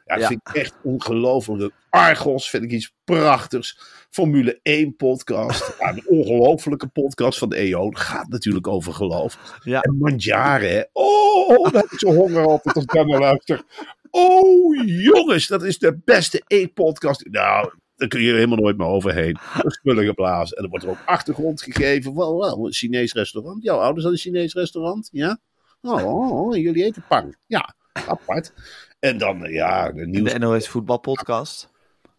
Ja, 0.09 0.15
dat 0.15 0.23
Ja. 0.23 0.27
vind 0.27 0.41
ik 0.49 0.55
echt 0.55 0.73
ongelooflijk. 0.83 1.73
Argos 1.89 2.49
vind 2.49 2.63
ik 2.63 2.71
iets 2.71 2.93
prachtigs. 3.03 3.79
Formule 4.09 4.59
1 4.63 4.95
podcast. 4.95 5.73
Ja, 5.79 5.89
een 5.89 6.07
ongelofelijke 6.07 6.87
podcast 6.87 7.37
van 7.39 7.49
de 7.49 7.55
EO. 7.55 7.89
Dat 7.89 7.99
gaat 7.99 8.27
natuurlijk 8.27 8.67
over 8.67 8.93
geloof. 8.93 9.59
Ja. 9.63 9.81
En. 9.81 10.89
Oh, 10.93 11.63
dan 11.63 11.75
heb 11.81 11.85
ik 11.91 11.99
zo 11.99 12.13
honger 12.13 12.45
altijd 12.45 12.75
als 12.75 12.83
ik 12.83 12.91
daar 12.93 13.05
naar 13.05 13.19
luister. 13.19 13.63
Oh, 14.11 14.85
jongens, 14.85 15.47
dat 15.47 15.63
is 15.63 15.77
de 15.77 15.99
beste 16.05 16.43
e-podcast. 16.47 17.25
Nou, 17.29 17.71
daar 17.95 18.07
kun 18.07 18.21
je 18.21 18.29
er 18.29 18.35
helemaal 18.35 18.57
nooit 18.57 18.77
meer 18.77 18.87
overheen. 18.87 19.37
Een 19.57 19.71
spullen 19.71 20.05
geblazen. 20.05 20.57
En 20.57 20.63
er 20.63 20.69
wordt 20.69 20.85
er 20.85 20.91
ook 20.91 21.03
achtergrond 21.05 21.61
gegeven. 21.61 22.15
Wel, 22.15 22.37
wel, 22.37 22.65
een 22.65 22.73
Chinees 22.73 23.13
restaurant. 23.13 23.63
Jouw 23.63 23.77
ouders 23.77 24.03
hadden 24.03 24.11
een 24.25 24.31
Chinees 24.31 24.53
restaurant, 24.53 25.09
ja? 25.11 25.39
Oh, 25.81 26.05
oh, 26.05 26.31
oh, 26.31 26.55
jullie 26.55 26.83
eten 26.83 27.05
pang. 27.07 27.35
Ja, 27.45 27.75
apart. 28.07 28.53
En 28.99 29.17
dan, 29.17 29.45
eh, 29.45 29.53
ja, 29.53 29.91
de 29.91 30.07
nieuws. 30.07 30.31
de 30.33 30.39
NOS 30.39 30.67
voetbalpodcast. 30.67 31.69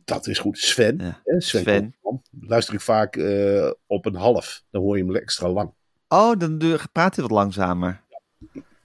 Dat 0.05 0.27
is 0.27 0.39
goed. 0.39 0.59
Sven. 0.59 0.99
Ja. 0.99 1.21
hè, 1.25 1.41
Sven. 1.41 1.95
Luister 2.41 2.75
ik 2.75 2.81
vaak 2.81 3.17
eh, 3.17 3.71
op 3.87 4.07
een 4.07 4.15
half. 4.15 4.63
Dan 4.71 4.83
hoor 4.83 4.97
je 4.99 5.05
hem 5.05 5.17
extra 5.17 5.49
lang. 5.49 5.73
Oh, 6.09 6.39
dan 6.39 6.79
praat 6.93 7.15
hij 7.15 7.25
wat 7.25 7.33
langzamer. 7.33 8.01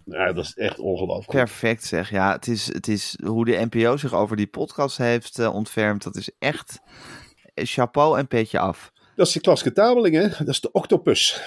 Ja, 0.05 0.33
dat 0.33 0.45
is 0.45 0.53
echt 0.53 0.79
ongelooflijk. 0.79 1.29
Perfect 1.29 1.83
zeg. 1.83 2.09
Ja, 2.09 2.31
het 2.31 2.47
is, 2.47 2.73
het 2.73 2.87
is 2.87 3.17
hoe 3.23 3.45
de 3.45 3.67
NPO 3.71 3.97
zich 3.97 4.13
over 4.13 4.37
die 4.37 4.47
podcast 4.47 4.97
heeft 4.97 5.39
eh, 5.39 5.53
ontfermd. 5.53 6.03
Dat 6.03 6.15
is 6.15 6.31
echt 6.39 6.79
chapeau 7.53 8.17
en 8.17 8.27
petje 8.27 8.59
af. 8.59 8.91
Dat 9.15 9.27
is 9.27 9.33
de 9.33 9.39
Klaske 9.39 9.71
Tabeling, 9.71 10.15
hè? 10.15 10.27
Dat 10.29 10.47
is 10.47 10.61
de 10.61 10.71
octopus. 10.71 11.41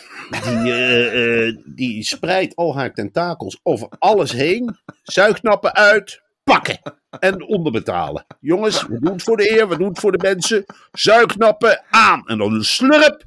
Die, 0.45 1.75
die 1.75 2.05
spreidt 2.05 2.57
al 2.57 2.77
haar 2.77 2.93
tentakels 2.95 3.61
over 3.63 3.89
alles 3.99 4.33
heen. 4.33 4.77
Zuignappen 5.03 5.75
uit, 5.75 6.23
pakken. 6.49 6.81
En 7.21 7.47
onderbetalen. 7.47 8.27
Jongens, 8.41 8.87
we 8.87 8.99
doen 9.01 9.13
het 9.13 9.23
voor 9.23 9.37
de 9.37 9.51
eer, 9.51 9.69
we 9.69 9.79
doen 9.79 9.89
het 9.89 9.99
voor 9.99 10.13
de 10.13 10.23
mensen. 10.23 10.65
Zuignappen 10.93 11.85
aan. 11.91 12.23
En 12.27 12.39
dan 12.39 12.53
een 12.53 12.65
slurp. 12.65 13.25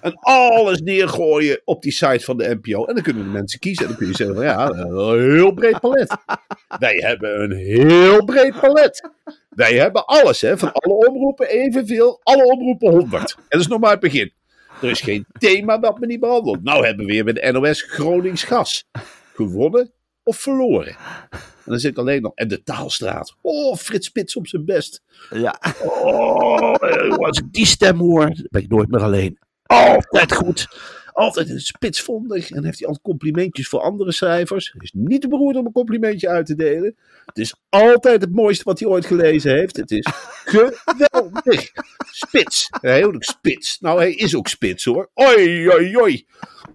En 0.00 0.14
alles 0.20 0.80
neergooien 0.80 1.60
op 1.64 1.82
die 1.82 1.92
site 1.92 2.24
van 2.24 2.36
de 2.36 2.58
NPO. 2.60 2.84
En 2.84 2.94
dan 2.94 3.02
kunnen 3.02 3.24
de 3.24 3.30
mensen 3.30 3.60
kiezen. 3.60 3.82
En 3.82 3.88
dan 3.88 3.98
kun 3.98 4.06
je 4.06 4.16
zeggen: 4.16 4.36
van, 4.36 4.44
ja, 4.44 4.68
een 4.68 5.30
heel 5.30 5.52
breed 5.52 5.80
palet. 5.80 6.16
Wij 6.78 6.94
hebben 7.04 7.42
een 7.42 7.52
heel 7.52 8.24
breed 8.24 8.60
palet. 8.60 9.10
Wij 9.50 9.74
hebben 9.74 10.06
alles, 10.06 10.40
hè, 10.40 10.58
van 10.58 10.72
alle 10.72 11.08
omroepen 11.08 11.48
evenveel. 11.48 12.20
Alle 12.22 12.44
omroepen 12.44 12.90
100. 12.90 13.34
En 13.34 13.44
dat 13.48 13.60
is 13.60 13.66
nog 13.66 13.80
maar 13.80 13.90
het 13.90 14.00
begin. 14.00 14.32
Er 14.82 14.90
is 14.90 15.00
geen 15.00 15.26
thema 15.38 15.78
dat 15.78 15.98
me 15.98 16.06
niet 16.06 16.20
behandelt. 16.20 16.62
Nou 16.62 16.86
hebben 16.86 17.06
we 17.06 17.12
weer 17.12 17.24
bij 17.24 17.32
de 17.32 17.52
NOS 17.52 17.82
Gronings 17.82 18.42
Gas. 18.42 18.88
Gewonnen 19.34 19.92
of 20.24 20.36
verloren. 20.36 20.96
En 21.30 21.70
dan 21.70 21.78
zit 21.78 21.90
ik 21.90 21.98
alleen 21.98 22.22
nog. 22.22 22.32
En 22.34 22.48
de 22.48 22.62
taalstraat. 22.62 23.34
Oh, 23.40 23.76
Frits 23.76 24.06
Spits 24.06 24.36
op 24.36 24.46
zijn 24.46 24.64
best. 24.64 25.02
Ja, 25.30 25.58
Oh, 25.82 26.74
eh, 26.80 27.16
als 27.16 27.38
ik 27.38 27.52
die 27.52 27.66
stem 27.66 27.98
hoor, 27.98 28.32
ben 28.50 28.62
ik 28.62 28.68
nooit 28.68 28.90
meer 28.90 29.02
alleen. 29.02 29.38
Altijd 29.66 30.32
goed. 30.32 30.68
Altijd 31.12 31.50
een 31.50 31.60
spitsvondig. 31.60 32.50
En 32.50 32.64
heeft 32.64 32.78
hij 32.78 32.86
altijd 32.88 33.06
complimentjes 33.06 33.68
voor 33.68 33.80
andere 33.80 34.12
schrijvers. 34.12 34.72
Hij 34.72 34.80
is 34.82 34.92
niet 34.94 35.20
te 35.20 35.28
beroerd 35.28 35.56
om 35.56 35.66
een 35.66 35.72
complimentje 35.72 36.28
uit 36.28 36.46
te 36.46 36.54
delen. 36.54 36.96
Het 37.24 37.38
is 37.38 37.54
altijd 37.68 38.20
het 38.20 38.34
mooiste 38.34 38.64
wat 38.64 38.78
hij 38.78 38.88
ooit 38.88 39.06
gelezen 39.06 39.56
heeft. 39.56 39.76
Het 39.76 39.90
is 39.90 40.06
geweldig. 40.44 41.70
Spits. 42.10 42.68
Heel 42.80 43.14
spits. 43.18 43.80
Nou, 43.80 43.98
hij 43.98 44.12
is 44.14 44.34
ook 44.36 44.48
spits 44.48 44.84
hoor. 44.84 45.10
Oi, 45.14 45.70
oi, 45.70 45.96
oi. 45.96 46.26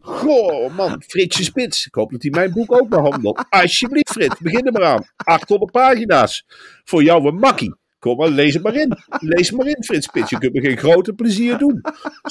Goh, 0.10 0.76
man. 0.76 1.04
Fritsje 1.08 1.44
Spits. 1.44 1.86
Ik 1.86 1.96
hoop 1.96 2.12
dat 2.12 2.22
hij 2.22 2.32
mijn 2.32 2.52
boek 2.52 2.72
ook 2.72 2.90
behandelt. 2.90 3.46
Alsjeblieft, 3.50 4.12
Frits. 4.12 4.40
Begin 4.40 4.66
er 4.66 4.72
maar 4.72 4.86
aan. 4.86 5.06
800 5.16 5.72
pagina's. 5.72 6.46
Voor 6.84 7.04
jou 7.04 7.28
een 7.28 7.36
makkie. 7.36 7.76
Kom 8.00 8.18
maar, 8.18 8.30
lees 8.30 8.54
het 8.54 8.64
maar 8.64 8.76
in. 8.76 8.98
Lees 9.20 9.48
het 9.48 9.58
maar 9.58 9.68
in, 9.68 9.84
Frits 9.84 10.06
Spits. 10.06 10.30
Je 10.30 10.38
kunt 10.38 10.54
me 10.54 10.62
geen 10.62 10.78
groter 10.78 11.14
plezier 11.14 11.58
doen. 11.58 11.80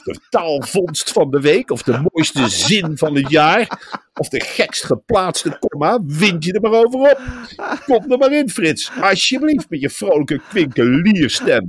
De 0.05 0.19
taalvondst 0.31 1.13
van 1.13 1.31
de 1.31 1.41
week, 1.41 1.71
of 1.71 1.83
de 1.83 2.09
mooiste 2.13 2.49
zin 2.49 2.99
van 2.99 3.15
het 3.15 3.31
jaar, 3.31 3.81
of 4.15 4.29
de 4.29 4.41
gekst 4.41 4.85
geplaatste 4.85 5.59
komma, 5.59 5.99
wind 6.05 6.45
je 6.45 6.53
er 6.53 6.61
maar 6.61 6.85
over 6.85 7.01
op. 7.01 7.21
Kom 7.85 8.13
er 8.13 8.19
maar 8.19 8.33
in, 8.33 8.51
Frits. 8.51 8.91
Alsjeblieft, 9.01 9.71
met 9.71 9.81
je 9.81 9.91
vrolijke 9.91 10.41
kwinkelierstem. 10.49 11.67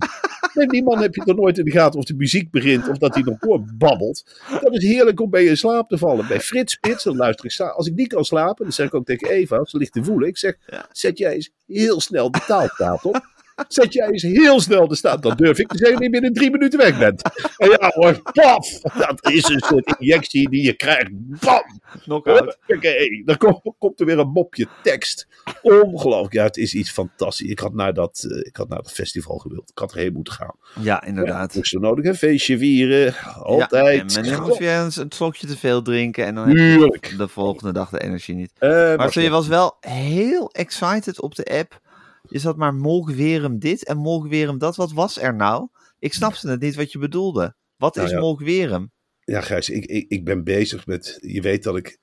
En 0.53 0.67
die 0.67 0.83
man 0.83 1.01
heb 1.01 1.15
je 1.15 1.23
toch 1.23 1.35
nooit 1.35 1.57
in 1.57 1.65
de 1.65 1.71
gaten 1.71 1.99
of 1.99 2.05
de 2.05 2.15
muziek 2.15 2.51
begint 2.51 2.89
of 2.89 2.97
dat 2.97 3.13
hij 3.13 3.23
nog 3.23 3.37
voor 3.39 3.63
babbelt. 3.77 4.41
Dat 4.61 4.73
is 4.73 4.83
heerlijk 4.83 5.19
om 5.19 5.29
bij 5.29 5.43
je 5.43 5.49
in 5.49 5.57
slaap 5.57 5.89
te 5.89 5.97
vallen. 5.97 6.27
Bij 6.27 6.41
Frits 6.41 6.73
Spits, 6.73 7.03
dan 7.03 7.15
luister 7.15 7.45
ik 7.45 7.59
Als 7.59 7.87
ik 7.87 7.95
niet 7.95 8.13
kan 8.13 8.25
slapen, 8.25 8.63
dan 8.63 8.73
zeg 8.73 8.87
ik 8.87 8.93
ook 8.93 9.05
tegen 9.05 9.29
Eva, 9.29 9.65
ze 9.65 9.77
ligt 9.77 9.93
te 9.93 10.03
voelen. 10.03 10.27
Ik 10.27 10.37
zeg, 10.37 10.57
zet 10.91 11.17
jij 11.17 11.33
eens 11.33 11.51
heel 11.67 12.01
snel 12.01 12.31
de 12.31 12.99
op. 13.01 13.37
Zet 13.67 13.93
jij 13.93 14.07
eens 14.07 14.21
heel 14.21 14.59
snel 14.59 14.87
de 14.87 14.95
staat. 14.95 15.23
Dan 15.23 15.35
durf 15.35 15.57
ik 15.57 15.67
te 15.67 15.77
zeggen 15.77 15.95
dat 15.95 16.03
je 16.03 16.09
binnen 16.09 16.33
drie 16.33 16.51
minuten 16.51 16.79
weg 16.79 16.97
bent. 16.97 17.21
En 17.57 17.69
ja 17.69 17.91
hoor, 17.95 18.21
paf. 18.21 18.79
Dat 18.81 19.31
is 19.31 19.49
een 19.49 19.59
soort 19.59 19.95
injectie 19.97 20.49
die 20.49 20.63
je 20.63 20.73
krijgt. 20.73 21.09
Bam. 21.11 21.81
Knockout. 22.01 22.57
Oké, 22.67 22.93
dan 23.25 23.37
komt, 23.37 23.61
komt 23.77 23.99
er 23.99 24.05
weer 24.05 24.19
een 24.19 24.31
mopje 24.31 24.67
tekst. 24.83 25.27
Ongelooflijk. 25.61 26.33
Ja, 26.33 26.43
het 26.43 26.57
is 26.57 26.73
iets 26.73 26.91
fantastisch. 26.91 27.49
Ik 27.49 27.59
had 27.59 27.73
naar 27.73 27.93
dat, 27.93 28.25
uh, 28.27 28.37
ik 28.37 28.55
had 28.55 28.69
naar 28.69 28.81
dat 28.81 28.91
festival 28.91 29.37
gewild. 29.37 29.69
Ik 29.69 29.77
had 29.77 29.91
erheen 29.91 30.13
moeten 30.13 30.33
gaan. 30.33 30.55
Ja, 30.79 31.03
inderdaad. 31.03 31.53
Ja, 31.53 31.63
zo 31.63 31.79
nodig 31.79 32.05
een 32.05 32.15
feestje 32.15 32.57
vieren. 32.57 33.15
Altijd. 33.43 34.13
Ja, 34.13 34.21
en 34.21 34.29
dan 34.29 34.41
moet 34.41 34.57
je 34.57 34.69
een, 34.69 34.91
een 34.95 35.11
slokje 35.11 35.47
te 35.47 35.57
veel 35.57 35.81
drinken. 35.81 36.25
En 36.25 36.35
dan 36.35 36.47
heb 36.47 36.57
je 37.05 37.15
de 37.17 37.27
volgende 37.27 37.73
dag 37.73 37.89
de 37.89 38.01
energie 38.01 38.35
niet. 38.35 38.51
Uh, 38.59 38.69
maar 38.69 39.19
je 39.19 39.29
was 39.29 39.47
wel 39.47 39.77
heel 39.79 40.49
excited 40.51 41.21
op 41.21 41.35
de 41.35 41.45
app 41.45 41.79
je 42.21 42.39
zat 42.39 42.57
maar 42.57 42.73
Molkwerum 42.73 43.59
dit 43.59 43.85
en 43.85 43.97
Molkwerum 43.97 44.57
dat. 44.57 44.75
Wat 44.75 44.91
was 44.91 45.21
er 45.21 45.35
nou? 45.35 45.67
Ik 45.99 46.13
snapte 46.13 46.49
het 46.49 46.61
niet 46.61 46.75
wat 46.75 46.91
je 46.91 46.99
bedoelde. 46.99 47.55
Wat 47.77 47.95
nou 47.95 48.07
is 48.07 48.13
ja. 48.13 48.19
Molkwerum? 48.19 48.91
Ja, 49.23 49.41
Gijs, 49.41 49.69
ik, 49.69 49.85
ik, 49.85 50.05
ik 50.07 50.25
ben 50.25 50.43
bezig 50.43 50.85
met. 50.85 51.19
Je 51.21 51.41
weet 51.41 51.63
dat 51.63 51.77
ik 51.77 51.99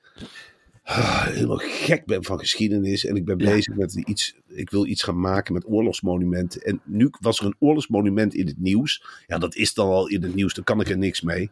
ah, 0.82 1.26
helemaal 1.26 1.56
gek 1.56 2.04
ben 2.04 2.24
van 2.24 2.38
geschiedenis. 2.38 3.04
En 3.04 3.16
ik 3.16 3.24
ben 3.24 3.38
ja. 3.38 3.50
bezig 3.50 3.74
met 3.74 3.94
iets. 3.94 4.34
Ik 4.46 4.70
wil 4.70 4.86
iets 4.86 5.02
gaan 5.02 5.20
maken 5.20 5.52
met 5.52 5.66
oorlogsmonumenten. 5.66 6.60
En 6.60 6.80
nu 6.84 7.10
was 7.20 7.38
er 7.38 7.46
een 7.46 7.56
oorlogsmonument 7.58 8.34
in 8.34 8.46
het 8.46 8.58
nieuws. 8.58 9.04
Ja, 9.26 9.38
dat 9.38 9.54
is 9.54 9.74
dan 9.74 9.88
al 9.88 10.08
in 10.08 10.22
het 10.22 10.34
nieuws, 10.34 10.54
daar 10.54 10.64
kan 10.64 10.80
ik 10.80 10.88
er 10.88 10.98
niks 10.98 11.20
mee. 11.20 11.50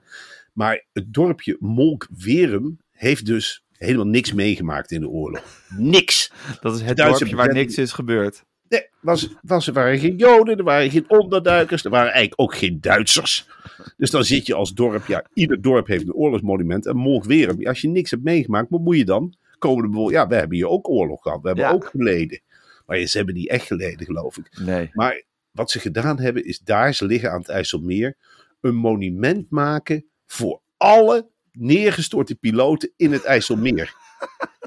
Maar 0.52 0.84
het 0.92 1.14
dorpje 1.14 1.56
Molkwerum 1.60 2.78
heeft 2.90 3.26
dus 3.26 3.64
helemaal 3.72 4.06
niks 4.06 4.32
meegemaakt 4.32 4.90
in 4.90 5.00
de 5.00 5.08
oorlog. 5.08 5.62
Niks. 5.76 6.32
Dat 6.60 6.74
is 6.74 6.82
het 6.82 6.96
dorpje 6.96 7.36
waar 7.36 7.52
niks 7.52 7.78
is 7.78 7.92
gebeurd. 7.92 8.44
Nee, 8.68 8.88
was, 9.00 9.28
was, 9.42 9.66
er 9.66 9.72
waren 9.72 9.98
geen 9.98 10.16
Joden, 10.16 10.58
er 10.58 10.64
waren 10.64 10.90
geen 10.90 11.10
onderduikers, 11.10 11.84
er 11.84 11.90
waren 11.90 12.12
eigenlijk 12.12 12.40
ook 12.40 12.54
geen 12.54 12.80
Duitsers. 12.80 13.48
Dus 13.96 14.10
dan 14.10 14.24
zit 14.24 14.46
je 14.46 14.54
als 14.54 14.72
dorp, 14.72 15.06
ja, 15.06 15.24
ieder 15.34 15.60
dorp 15.60 15.86
heeft 15.86 16.04
een 16.04 16.14
oorlogsmonument 16.14 16.86
en 16.86 16.96
morgen 16.96 17.28
weer. 17.28 17.68
Als 17.68 17.80
je 17.80 17.88
niks 17.88 18.10
hebt 18.10 18.22
meegemaakt, 18.22 18.70
wat 18.70 18.80
moet 18.80 18.96
je 18.96 19.04
dan? 19.04 19.36
Komen 19.58 19.84
er 19.84 19.90
bijvoorbeeld, 19.90 20.20
ja, 20.20 20.28
we 20.28 20.34
hebben 20.34 20.56
hier 20.56 20.68
ook 20.68 20.88
oorlog 20.88 21.22
gehad, 21.22 21.42
we 21.42 21.48
hebben 21.48 21.70
ook 21.70 21.86
geleden. 21.86 22.40
Maar 22.86 22.98
ze 23.06 23.16
hebben 23.16 23.34
niet 23.34 23.48
echt 23.48 23.66
geleden, 23.66 24.06
geloof 24.06 24.36
ik. 24.36 24.58
Nee. 24.60 24.90
Maar 24.92 25.22
wat 25.50 25.70
ze 25.70 25.78
gedaan 25.78 26.20
hebben, 26.20 26.44
is 26.44 26.58
daar, 26.58 26.94
ze 26.94 27.06
liggen 27.06 27.30
aan 27.30 27.38
het 27.38 27.48
IJsselmeer, 27.48 28.16
een 28.60 28.74
monument 28.74 29.50
maken 29.50 30.06
voor 30.26 30.60
alle 30.76 31.28
neergestorte 31.52 32.34
piloten 32.34 32.92
in 32.96 33.12
het 33.12 33.24
IJsselmeer. 33.24 33.94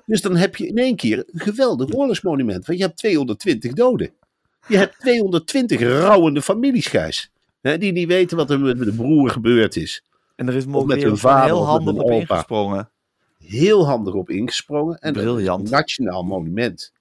Dus 0.07 0.21
dan 0.21 0.35
heb 0.35 0.55
je 0.55 0.67
in 0.67 0.77
één 0.77 0.95
keer 0.95 1.17
een 1.17 1.39
geweldig 1.39 1.93
oorlogsmonument. 1.93 2.65
Want 2.65 2.79
je 2.79 2.85
hebt 2.85 2.97
220 2.97 3.73
doden. 3.73 4.11
Je 4.67 4.77
hebt 4.77 4.99
220 4.99 5.81
rouwende 5.81 6.41
families, 6.41 6.87
Gijs. 6.87 7.31
Hè, 7.61 7.77
die 7.77 7.91
niet 7.91 8.07
weten 8.07 8.37
wat 8.37 8.49
er 8.49 8.59
met 8.59 8.77
de 8.77 8.93
broer 8.93 9.29
gebeurd 9.29 9.75
is. 9.75 10.03
En 10.35 10.47
er 10.47 10.55
is 10.55 10.65
met 10.65 11.03
hun 11.03 11.17
vader 11.17 11.45
heel 11.45 11.65
handig 11.65 11.95
op 11.95 12.09
ingesprongen. 12.09 12.89
Heel 13.37 13.85
handig 13.85 14.13
op 14.13 14.29
ingesprongen. 14.29 14.97
En 14.97 15.13
Briljant. 15.13 15.65
Een 15.65 15.71
nationaal 15.71 16.23
monument. 16.23 16.91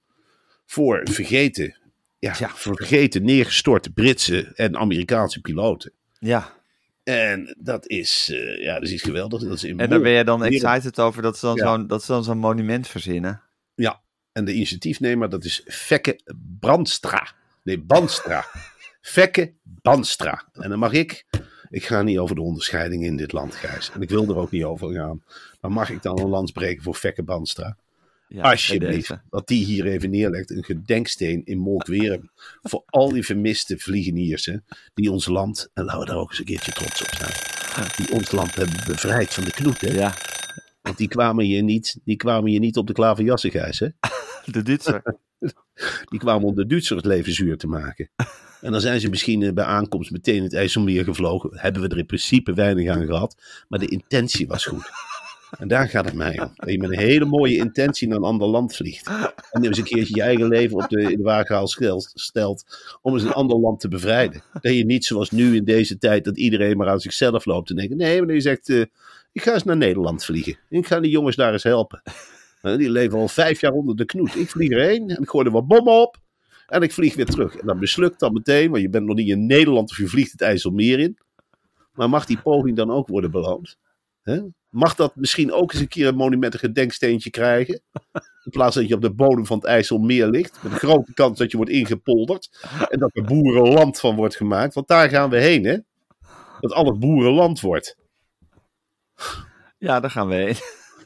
Voor 0.65 1.01
vergeten, 1.03 1.75
ja, 2.19 2.35
ja. 2.39 2.49
Voor 2.49 2.75
vergeten 2.75 3.23
neergestorte 3.23 3.89
Britse 3.89 4.51
en 4.55 4.77
Amerikaanse 4.77 5.41
piloten. 5.41 5.91
Ja. 6.19 6.56
En 7.07 7.55
dat 7.59 7.87
is, 7.87 8.29
uh, 8.31 8.61
ja, 8.61 8.73
dat 8.73 8.83
is 8.83 8.91
iets 8.91 9.03
geweldigs. 9.03 9.43
Dat 9.43 9.53
is 9.53 9.63
en 9.63 9.89
daar 9.89 10.01
ben 10.01 10.11
je 10.11 10.23
dan 10.23 10.43
excited 10.43 10.99
over 10.99 11.21
dat 11.21 11.37
ze 11.37 11.45
dan 11.45 11.55
ja. 11.55 11.63
zo'n 11.87 11.99
zo 11.99 12.21
zo'n 12.21 12.37
monument 12.37 12.87
verzinnen? 12.87 13.41
Ja, 13.75 14.01
en 14.31 14.45
de 14.45 14.53
initiatiefnemer 14.53 15.29
dat 15.29 15.43
is 15.43 15.63
Fekke 15.65 16.19
Brandstra. 16.59 17.31
Nee, 17.63 17.79
Banstra. 17.79 18.45
Fekke 19.01 19.53
Banstra. 19.63 20.49
En 20.53 20.69
dan 20.69 20.79
mag 20.79 20.91
ik, 20.91 21.25
ik 21.69 21.85
ga 21.85 22.01
niet 22.01 22.17
over 22.17 22.35
de 22.35 22.41
onderscheiding 22.41 23.03
in 23.03 23.17
dit 23.17 23.31
land, 23.31 23.55
Gijs. 23.55 23.91
En 23.93 24.01
ik 24.01 24.09
wil 24.09 24.29
er 24.29 24.37
ook 24.37 24.51
niet 24.51 24.63
over 24.63 24.93
gaan. 24.93 25.23
Maar 25.61 25.71
mag 25.71 25.89
ik 25.89 26.01
dan 26.01 26.19
een 26.19 26.29
lans 26.29 26.51
breken 26.51 26.83
voor 26.83 26.95
Fekke 26.95 27.23
Banstra? 27.23 27.77
Ja, 28.27 28.41
Alsjeblieft, 28.41 29.17
dat 29.29 29.47
die 29.47 29.65
hier 29.65 29.85
even 29.85 30.09
neerlegt. 30.09 30.51
Een 30.51 30.63
gedenksteen 30.63 31.45
in 31.45 31.57
Molkwerum. 31.57 32.31
voor 32.61 32.83
al 32.85 33.11
die 33.11 33.23
vermiste 33.23 33.77
vliegeniers. 33.77 34.51
die 34.93 35.11
ons 35.11 35.25
land, 35.25 35.69
en 35.73 35.83
laten 35.83 35.99
we 35.99 36.05
daar 36.05 36.17
ook 36.17 36.29
eens 36.29 36.39
een 36.39 36.45
keertje 36.45 36.71
trots 36.71 37.01
op 37.01 37.09
zijn. 37.15 37.33
Die 37.95 38.11
ons 38.11 38.31
land 38.31 38.55
hebben 38.55 38.75
bevrijd 38.87 39.33
van 39.33 39.43
de 39.43 39.51
knoet. 39.51 39.81
Hè? 39.81 39.93
Ja. 39.93 40.13
Want 40.81 40.97
die 40.97 41.07
kwamen 41.07 41.45
hier 41.45 41.63
niet, 41.63 41.99
die 42.03 42.15
kwamen 42.15 42.49
hier 42.49 42.59
niet 42.59 42.77
op 42.77 42.87
de 42.87 42.93
klaverjassigheid. 42.93 43.79
Hè? 43.79 43.87
De 44.51 44.63
Duitser. 44.63 45.01
die 46.11 46.19
kwamen 46.19 46.47
om 46.47 46.55
de 46.55 46.65
Duitsers 46.65 47.01
het 47.01 47.11
leven 47.11 47.33
zuur 47.33 47.57
te 47.57 47.67
maken. 47.67 48.09
En 48.61 48.71
dan 48.71 48.81
zijn 48.81 48.99
ze 48.99 49.09
misschien 49.09 49.53
bij 49.53 49.63
aankomst 49.63 50.11
meteen 50.11 50.43
het 50.43 50.53
IJsselmeer 50.53 51.03
gevlogen. 51.03 51.59
Hebben 51.59 51.81
we 51.81 51.87
er 51.87 51.97
in 51.97 52.05
principe 52.05 52.53
weinig 52.53 52.89
aan 52.89 53.05
gehad. 53.05 53.35
Maar 53.67 53.79
de 53.79 53.87
intentie 53.87 54.47
was 54.47 54.65
goed. 54.65 54.89
En 55.59 55.67
daar 55.67 55.89
gaat 55.89 56.05
het 56.05 56.13
mij 56.13 56.39
om. 56.39 56.51
Dat 56.55 56.71
je 56.71 56.79
met 56.79 56.91
een 56.91 56.97
hele 56.97 57.25
mooie 57.25 57.57
intentie 57.57 58.07
naar 58.07 58.17
een 58.17 58.23
ander 58.23 58.47
land 58.47 58.75
vliegt. 58.75 59.07
En 59.51 59.63
eens 59.63 59.77
een 59.77 59.83
keertje 59.83 60.15
je 60.15 60.21
eigen 60.21 60.47
leven 60.47 60.77
op 60.77 60.89
de, 60.89 61.01
in 61.01 61.17
de 61.17 61.23
waaghaal 61.23 61.67
stelt. 62.13 62.65
Om 63.01 63.13
eens 63.13 63.23
een 63.23 63.31
ander 63.31 63.59
land 63.59 63.79
te 63.79 63.87
bevrijden. 63.87 64.41
Dat 64.61 64.73
je 64.73 64.85
niet 64.85 65.05
zoals 65.05 65.31
nu 65.31 65.55
in 65.55 65.63
deze 65.63 65.97
tijd 65.97 66.25
dat 66.25 66.37
iedereen 66.37 66.77
maar 66.77 66.89
aan 66.89 66.99
zichzelf 66.99 67.45
loopt. 67.45 67.69
En 67.69 67.75
denkt, 67.75 67.95
nee, 67.95 68.21
maar 68.21 68.33
je 68.33 68.41
zegt, 68.41 68.69
uh, 68.69 68.85
ik 69.31 69.41
ga 69.41 69.53
eens 69.53 69.63
naar 69.63 69.77
Nederland 69.77 70.25
vliegen. 70.25 70.57
Ik 70.69 70.87
ga 70.87 70.99
die 70.99 71.11
jongens 71.11 71.35
daar 71.35 71.53
eens 71.53 71.63
helpen. 71.63 72.01
En 72.61 72.77
die 72.77 72.89
leven 72.89 73.19
al 73.19 73.27
vijf 73.27 73.61
jaar 73.61 73.71
onder 73.71 73.95
de 73.95 74.05
knoet. 74.05 74.35
Ik 74.35 74.49
vlieg 74.49 74.71
erheen 74.71 75.09
en 75.09 75.21
ik 75.21 75.29
gooi 75.29 75.45
er 75.45 75.51
wat 75.51 75.67
bommen 75.67 76.01
op. 76.01 76.17
En 76.67 76.81
ik 76.81 76.91
vlieg 76.91 77.15
weer 77.15 77.25
terug. 77.25 77.55
En 77.55 77.67
dan 77.67 77.79
mislukt 77.79 78.19
dat 78.19 78.31
meteen, 78.31 78.69
want 78.69 78.81
je 78.81 78.89
bent 78.89 79.05
nog 79.05 79.15
niet 79.15 79.27
in 79.27 79.45
Nederland 79.45 79.89
of 79.89 79.97
je 79.97 80.07
vliegt 80.07 80.31
het 80.31 80.41
IJsselmeer 80.41 80.99
in. 80.99 81.17
Maar 81.93 82.09
mag 82.09 82.25
die 82.25 82.41
poging 82.41 82.75
dan 82.75 82.91
ook 82.91 83.07
worden 83.07 83.31
beloond? 83.31 83.77
He? 84.21 84.41
Mag 84.77 84.95
dat 84.95 85.15
misschien 85.15 85.51
ook 85.51 85.73
eens 85.73 85.81
een 85.81 85.87
keer 85.87 86.07
een 86.07 86.15
monument 86.15 86.53
een 86.53 86.59
gedenksteentje 86.59 87.29
krijgen? 87.29 87.81
In 88.43 88.51
plaats 88.51 88.75
dat 88.75 88.87
je 88.87 88.93
op 88.93 89.01
de 89.01 89.13
bodem 89.13 89.45
van 89.45 89.57
het 89.57 89.67
IJsselmeer 89.67 90.27
ligt. 90.27 90.63
Met 90.63 90.71
een 90.71 90.77
grote 90.77 91.13
kans 91.13 91.37
dat 91.37 91.51
je 91.51 91.57
wordt 91.57 91.71
ingepolderd. 91.71 92.67
En 92.89 92.99
dat 92.99 93.09
er 93.13 93.23
boerenland 93.23 93.99
van 93.99 94.15
wordt 94.15 94.35
gemaakt. 94.35 94.73
Want 94.73 94.87
daar 94.87 95.09
gaan 95.09 95.29
we 95.29 95.37
heen, 95.37 95.65
hè? 95.65 95.77
Dat 96.59 96.71
alles 96.71 96.97
boerenland 96.97 97.59
wordt. 97.59 97.97
Ja, 99.77 99.99
daar 99.99 100.11
gaan 100.11 100.27
we 100.27 100.35
heen. 100.35 100.55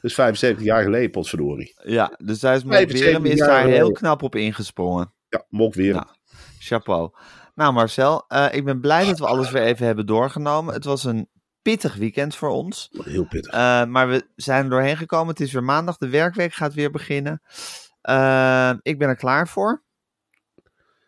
Dus 0.00 0.14
75 0.14 0.64
jaar 0.64 0.82
geleden, 0.82 1.10
potverdorie. 1.10 1.74
Ja, 1.84 2.18
dus 2.24 2.42
hij 2.42 2.56
is 2.56 2.64
Mokwerum 2.64 3.24
is 3.24 3.38
daar 3.38 3.66
heel 3.66 3.92
knap 3.92 4.22
op 4.22 4.34
ingesprongen. 4.34 5.12
Ja, 5.28 5.44
Mokwerum. 5.48 5.94
Nou, 5.94 6.06
chapeau. 6.58 7.10
Nou 7.54 7.72
Marcel, 7.72 8.24
uh, 8.28 8.46
ik 8.50 8.64
ben 8.64 8.80
blij 8.80 9.06
dat 9.06 9.18
we 9.18 9.26
alles 9.26 9.50
weer 9.50 9.62
even 9.62 9.86
hebben 9.86 10.06
doorgenomen. 10.06 10.74
Het 10.74 10.84
was 10.84 11.04
een 11.04 11.28
pittig 11.62 11.94
weekend 11.94 12.36
voor 12.36 12.48
ons. 12.48 12.88
Heel 12.92 13.26
pittig. 13.26 13.54
Uh, 13.54 13.84
maar 13.84 14.08
we 14.08 14.26
zijn 14.36 14.64
er 14.64 14.70
doorheen 14.70 14.96
gekomen. 14.96 15.28
Het 15.28 15.40
is 15.40 15.52
weer 15.52 15.64
maandag. 15.64 15.96
De 15.96 16.08
werkweek 16.08 16.52
gaat 16.52 16.74
weer 16.74 16.90
beginnen. 16.90 17.42
Uh, 18.02 18.72
ik 18.82 18.98
ben 18.98 19.08
er 19.08 19.16
klaar 19.16 19.48
voor. 19.48 19.82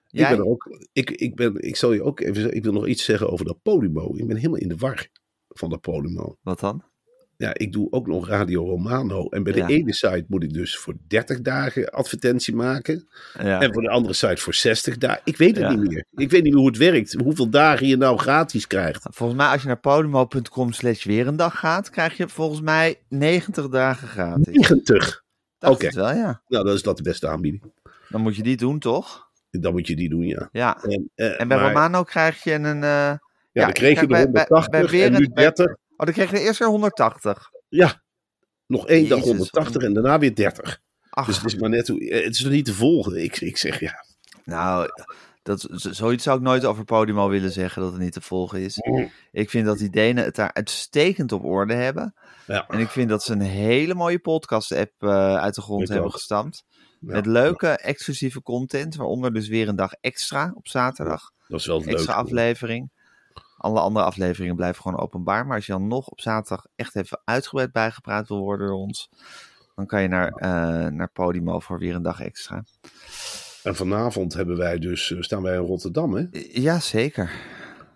Jij? 0.06 0.30
Ik 0.30 0.36
ben 0.36 0.46
er 0.46 0.50
ook. 0.50 0.78
Ik, 0.92 1.10
ik, 1.10 1.34
ben, 1.34 1.54
ik 1.62 1.76
zal 1.76 1.92
je 1.92 2.02
ook 2.02 2.20
even 2.20 2.54
Ik 2.54 2.62
wil 2.62 2.72
nog 2.72 2.86
iets 2.86 3.04
zeggen 3.04 3.30
over 3.30 3.44
dat 3.44 3.62
Podimo. 3.62 4.16
Ik 4.16 4.26
ben 4.26 4.36
helemaal 4.36 4.58
in 4.58 4.68
de 4.68 4.76
war 4.76 5.08
van 5.48 5.70
dat 5.70 5.80
Podimo. 5.80 6.36
Wat 6.42 6.60
dan? 6.60 6.84
Ja, 7.44 7.54
ik 7.54 7.72
doe 7.72 7.86
ook 7.92 8.06
nog 8.06 8.28
Radio 8.28 8.64
Romano. 8.64 9.28
En 9.28 9.42
bij 9.42 9.52
de 9.52 9.58
Ja. 9.58 9.66
ene 9.68 9.92
site 9.94 10.24
moet 10.28 10.42
ik 10.42 10.52
dus 10.52 10.76
voor 10.78 10.94
30 11.08 11.40
dagen 11.40 11.90
advertentie 11.90 12.54
maken. 12.54 13.08
Ja. 13.42 13.60
En 13.60 13.72
voor 13.72 13.82
de 13.82 13.88
andere 13.88 14.14
site 14.14 14.36
voor 14.42 14.54
60 14.54 14.98
dagen. 14.98 15.20
Ik 15.24 15.36
weet 15.36 15.56
het 15.56 15.64
Ja. 15.64 15.70
niet 15.74 15.90
meer. 15.90 16.04
Ik 16.14 16.30
weet 16.30 16.42
niet 16.42 16.52
meer 16.52 16.60
hoe 16.60 16.70
het 16.70 16.76
werkt. 16.78 17.12
Hoeveel 17.12 17.48
dagen 17.50 17.86
je 17.86 17.96
nou 17.96 18.18
gratis 18.18 18.66
krijgt. 18.66 19.06
Volgens 19.10 19.38
mij, 19.38 19.48
als 19.48 19.60
je 19.62 19.66
naar 19.66 19.80
podimo.com 19.80 20.72
slash 20.72 21.04
weer 21.04 21.26
een 21.26 21.36
dag 21.36 21.58
gaat, 21.58 21.90
krijg 21.90 22.16
je 22.16 22.28
volgens 22.28 22.60
mij 22.60 22.96
90 23.08 23.68
dagen 23.68 24.08
gratis. 24.08 24.46
90. 24.46 25.22
Dacht 25.58 25.74
Oké. 25.74 25.90
wel, 25.94 26.12
ja. 26.14 26.42
Nou, 26.48 26.64
dat 26.64 26.74
is 26.74 26.82
dat 26.82 26.96
de 26.96 27.02
beste 27.02 27.28
aanbieding. 27.28 27.62
Dan 28.08 28.20
moet 28.20 28.36
je 28.36 28.42
die 28.42 28.56
doen, 28.56 28.78
toch? 28.78 29.28
Dan 29.50 29.72
moet 29.72 29.86
je 29.86 29.96
die 29.96 30.08
doen, 30.08 30.26
ja. 30.26 30.48
Ja. 30.52 30.82
En, 30.82 31.10
eh, 31.14 31.40
En 31.40 31.48
bij 31.48 31.56
maar- 31.58 31.66
Romano 31.66 32.02
krijg 32.02 32.42
je 32.44 32.52
een... 32.52 32.82
eh, 32.82 33.12
Ja, 33.52 33.64
dan 33.64 33.72
kreeg 33.72 33.94
je 33.94 34.00
de 34.00 34.06
bij- 34.06 34.30
bij- 34.30 34.44
180 34.48 34.90
bij 34.90 35.04
en 35.04 35.12
nu 35.12 35.18
bij- 35.18 35.44
30. 35.44 35.76
Oh, 35.96 36.06
dan 36.06 36.12
kreeg 36.12 36.30
je 36.30 36.40
eerst 36.40 36.58
weer 36.58 36.68
180. 36.68 37.50
Ja, 37.68 38.02
nog 38.66 38.86
één 38.86 39.08
dag 39.08 39.18
Jezus. 39.18 39.30
180 39.36 39.82
en 39.82 39.94
daarna 39.94 40.18
weer 40.18 40.34
30. 40.34 40.80
Ach, 41.10 41.26
Dus 41.26 41.36
het 41.36 41.44
is 41.46 41.56
maar 41.56 41.70
net 41.70 41.88
hoe... 41.88 42.00
eh, 42.10 42.24
Het 42.24 42.34
is 42.34 42.40
nog 42.40 42.52
niet 42.52 42.64
te 42.64 42.74
volgen. 42.74 43.22
Ik, 43.22 43.40
ik 43.40 43.56
zeg 43.56 43.80
ja. 43.80 44.04
nou, 44.44 44.88
dat, 45.42 45.66
zoiets 45.70 46.24
zou 46.24 46.36
ik 46.38 46.42
nooit 46.42 46.64
over 46.64 46.84
Podimo 46.84 47.28
willen 47.28 47.50
zeggen, 47.52 47.82
dat 47.82 47.92
het 47.92 48.00
niet 48.00 48.12
te 48.12 48.20
volgen 48.20 48.60
is. 48.60 48.78
Ik 49.32 49.50
vind 49.50 49.66
dat 49.66 49.78
die 49.78 49.90
Denen 49.90 50.24
het 50.24 50.34
daar 50.34 50.52
uitstekend 50.52 51.32
op 51.32 51.44
orde 51.44 51.74
hebben. 51.74 52.14
ja. 52.46 52.66
En 52.68 52.78
ik 52.78 52.88
vind 52.88 53.08
dat 53.08 53.22
ze 53.22 53.32
een 53.32 53.40
hele 53.40 53.94
mooie 53.94 54.18
podcast-app 54.18 54.92
eh, 54.98 55.36
uit 55.36 55.54
de 55.54 55.60
grond 55.62 55.82
Ik 55.82 55.88
hebben 55.88 56.06
ook. 56.06 56.12
gestampt. 56.12 56.64
Ja. 57.00 57.12
Met 57.12 57.26
leuke, 57.26 57.68
exclusieve 57.68 58.42
content. 58.42 58.94
Waaronder 58.96 59.32
dus 59.32 59.48
weer 59.48 59.68
een 59.68 59.76
dag 59.76 59.92
extra 60.00 60.52
op 60.54 60.68
zaterdag. 60.68 61.30
Dat 61.48 61.60
is 61.60 61.66
wel 61.66 61.80
leuk. 61.80 61.88
Extra 61.94 62.12
aflevering. 62.14 62.90
Alle 63.64 63.80
andere 63.80 64.04
afleveringen 64.04 64.56
blijven 64.56 64.82
gewoon 64.82 64.98
openbaar. 64.98 65.46
Maar 65.46 65.56
als 65.56 65.66
je 65.66 65.72
dan 65.72 65.86
nog 65.86 66.06
op 66.08 66.20
zaterdag 66.20 66.66
echt 66.76 66.96
even 66.96 67.20
uitgebreid 67.24 67.72
bijgepraat 67.72 68.28
wil 68.28 68.40
worden 68.40 68.66
door 68.66 68.76
ons. 68.76 69.10
Dan 69.74 69.86
kan 69.86 70.02
je 70.02 70.08
naar, 70.08 70.28
eh, 70.28 70.90
naar 70.92 71.10
Podimo 71.12 71.60
voor 71.60 71.78
weer 71.78 71.94
een 71.94 72.02
dag 72.02 72.20
extra. 72.20 72.64
En 73.62 73.76
vanavond 73.76 74.34
hebben 74.34 74.56
wij 74.56 74.78
dus, 74.78 75.12
eh, 75.12 75.20
staan 75.20 75.42
wij 75.42 75.54
in 75.54 75.60
Rotterdam. 75.66 76.14
Hè? 76.14 76.26
Ja, 76.52 76.80
zeker. 76.80 77.30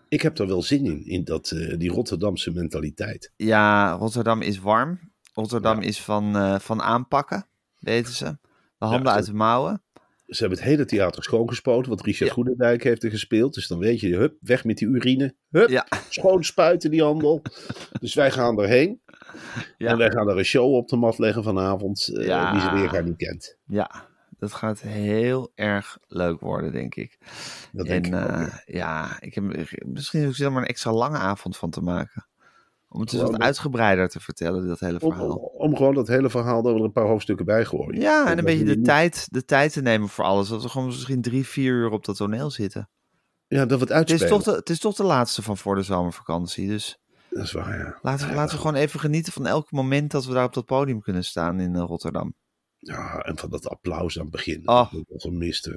Ik 0.09 0.23
heb 0.23 0.37
daar 0.37 0.47
wel 0.47 0.63
zin 0.63 0.85
in, 0.85 1.07
in 1.07 1.25
dat, 1.25 1.51
eh, 1.51 1.79
die 1.79 1.91
Rotterdamse 1.91 2.53
mentaliteit. 2.53 3.33
Ja, 3.37 3.91
Rotterdam 3.91 4.43
is 4.43 4.59
warm. 4.59 4.99
Rotterdam 5.33 5.81
is 5.81 6.03
van, 6.03 6.37
eh, 6.37 6.59
van 6.59 6.83
aanpakken, 6.83 7.47
weten 7.79 8.13
ze. 8.13 8.39
De 8.79 8.85
handen 8.85 9.07
Ja, 9.07 9.15
uit 9.15 9.27
de 9.27 9.35
mouwen. 9.35 9.83
Ze 10.29 10.39
hebben 10.39 10.59
het 10.59 10.69
hele 10.69 10.85
theater 10.85 11.23
schoongespoten, 11.23 11.91
wat 11.91 12.03
Richard 12.05 12.29
Ja. 12.29 12.35
Goedendijk 12.35 12.83
heeft 12.83 13.05
er 13.05 13.11
gespeeld. 13.11 13.55
Dus 13.55 13.67
dan 13.67 13.79
weet 13.79 14.01
je, 14.01 14.17
hup, 14.17 14.37
weg 14.41 14.65
met 14.65 14.77
die 14.79 14.89
urine. 14.89 15.35
Hup, 15.51 15.69
Ja. 15.69 15.87
schoon 16.09 16.45
spuiten 16.45 16.91
die 16.91 17.03
handel. 17.03 17.43
dus 18.01 18.15
wij 18.15 18.31
gaan 18.31 18.61
erheen. 18.61 19.01
Ja. 19.79 19.91
En 19.91 19.97
wij 19.99 20.11
gaan 20.11 20.29
er 20.29 20.39
een 20.39 20.45
show 20.45 20.75
op 20.75 20.89
de 20.89 20.97
mat 20.97 21.19
leggen 21.19 21.43
vanavond, 21.43 22.09
eh, 22.09 22.53
die 22.53 22.61
ze 22.61 22.71
weer 22.75 22.89
gaan 22.89 23.05
niet 23.05 23.17
kent. 23.17 23.59
Ja, 23.67 24.07
dat 24.39 24.53
gaat 24.53 24.81
heel 24.81 25.53
erg 25.55 25.99
leuk 26.07 26.41
worden, 26.41 26.73
denk 26.73 26.95
ik. 26.95 27.19
Dat 27.73 27.87
denk 27.87 28.07
en 28.07 28.15
ik 28.15 28.29
eh, 28.29 28.59
ja. 28.67 29.17
ik 29.21 29.35
heb 29.35 29.45
misschien 29.87 30.27
ook 30.27 30.37
er 30.37 30.53
maar 30.53 30.63
een 30.63 30.69
extra 30.69 30.93
lange 30.93 31.19
avond 31.19 31.57
van 31.57 31.71
te 31.71 31.81
maken. 31.81 32.27
Om 32.89 33.01
het 33.01 33.11
dus 33.11 33.21
wat 33.21 33.39
uitgebreider 33.39 34.09
te 34.09 34.21
vertellen, 34.21 34.67
dat 34.67 34.81
hele 34.81 35.01
Om, 35.01 35.13
verhaal. 35.13 35.35
om 35.37 35.77
gewoon 35.77 35.95
dat 35.95 36.09
hele 36.09 36.31
verhaal, 36.31 36.63
dat 36.63 36.73
we 36.73 36.79
er 36.79 36.85
een 36.85 36.93
paar 36.93 37.07
hoofdstukken 37.07 37.47
bij 37.47 37.65
gooien. 37.65 38.01
Ja, 38.01 38.31
en 38.31 38.39
een 38.39 38.45
beetje 38.45 38.65
de 38.65 38.81
tijd, 38.81 39.27
de 39.31 39.45
tijd 39.45 39.73
te 39.73 39.83
nemen 39.83 40.09
voor 40.09 40.25
alles. 40.25 40.49
Dat 40.49 40.63
we 40.63 40.69
gewoon 40.69 40.87
misschien 40.87 41.23
drie, 41.23 41.47
vier 41.47 41.73
uur 41.73 41.91
op 41.91 42.05
dat 42.05 42.17
toneel 42.17 42.51
zitten. 42.51 42.91
Ja, 43.49 43.67
dat 43.67 43.79
we 43.79 43.85
het 43.85 44.09
Het 44.09 44.21
is, 44.21 44.29
toch 44.29 44.43
de, 44.43 44.51
het 44.51 44.71
is 44.71 44.79
toch 44.79 44.95
de 44.95 45.05
laatste 45.05 45.43
van 45.43 45.57
voor 45.57 45.75
de 45.75 45.83
zomervakantie. 45.83 46.69
Dus 46.69 46.99
Dat 47.31 47.45
is 47.45 47.53
waar, 47.53 47.79
ja. 47.79 47.99
laten 48.03 48.29
we, 48.29 48.35
laten 48.35 48.55
we 48.55 48.61
gewoon 48.61 48.77
even 48.77 49.01
genieten 49.01 49.33
van 49.33 49.47
elk 49.47 49.71
moment 49.71 50.11
dat 50.11 50.25
we 50.25 50.33
daar 50.33 50.45
op 50.45 50.55
dat 50.55 50.65
podium 50.65 51.01
kunnen 51.01 51.25
staan 51.25 51.61
in 51.61 51.75
eh, 51.75 51.83
Rotterdam. 51.83 52.35
Ja, 52.79 53.19
en 53.19 53.39
van 53.39 53.51
dat 53.51 53.69
applaus 53.69 54.17
aan 54.17 54.23
het 54.23 54.33
begin. 54.33 54.69
Oh. 54.69 54.93
Dat 54.93 55.23
gemist, 55.23 55.65
hè. 55.65 55.77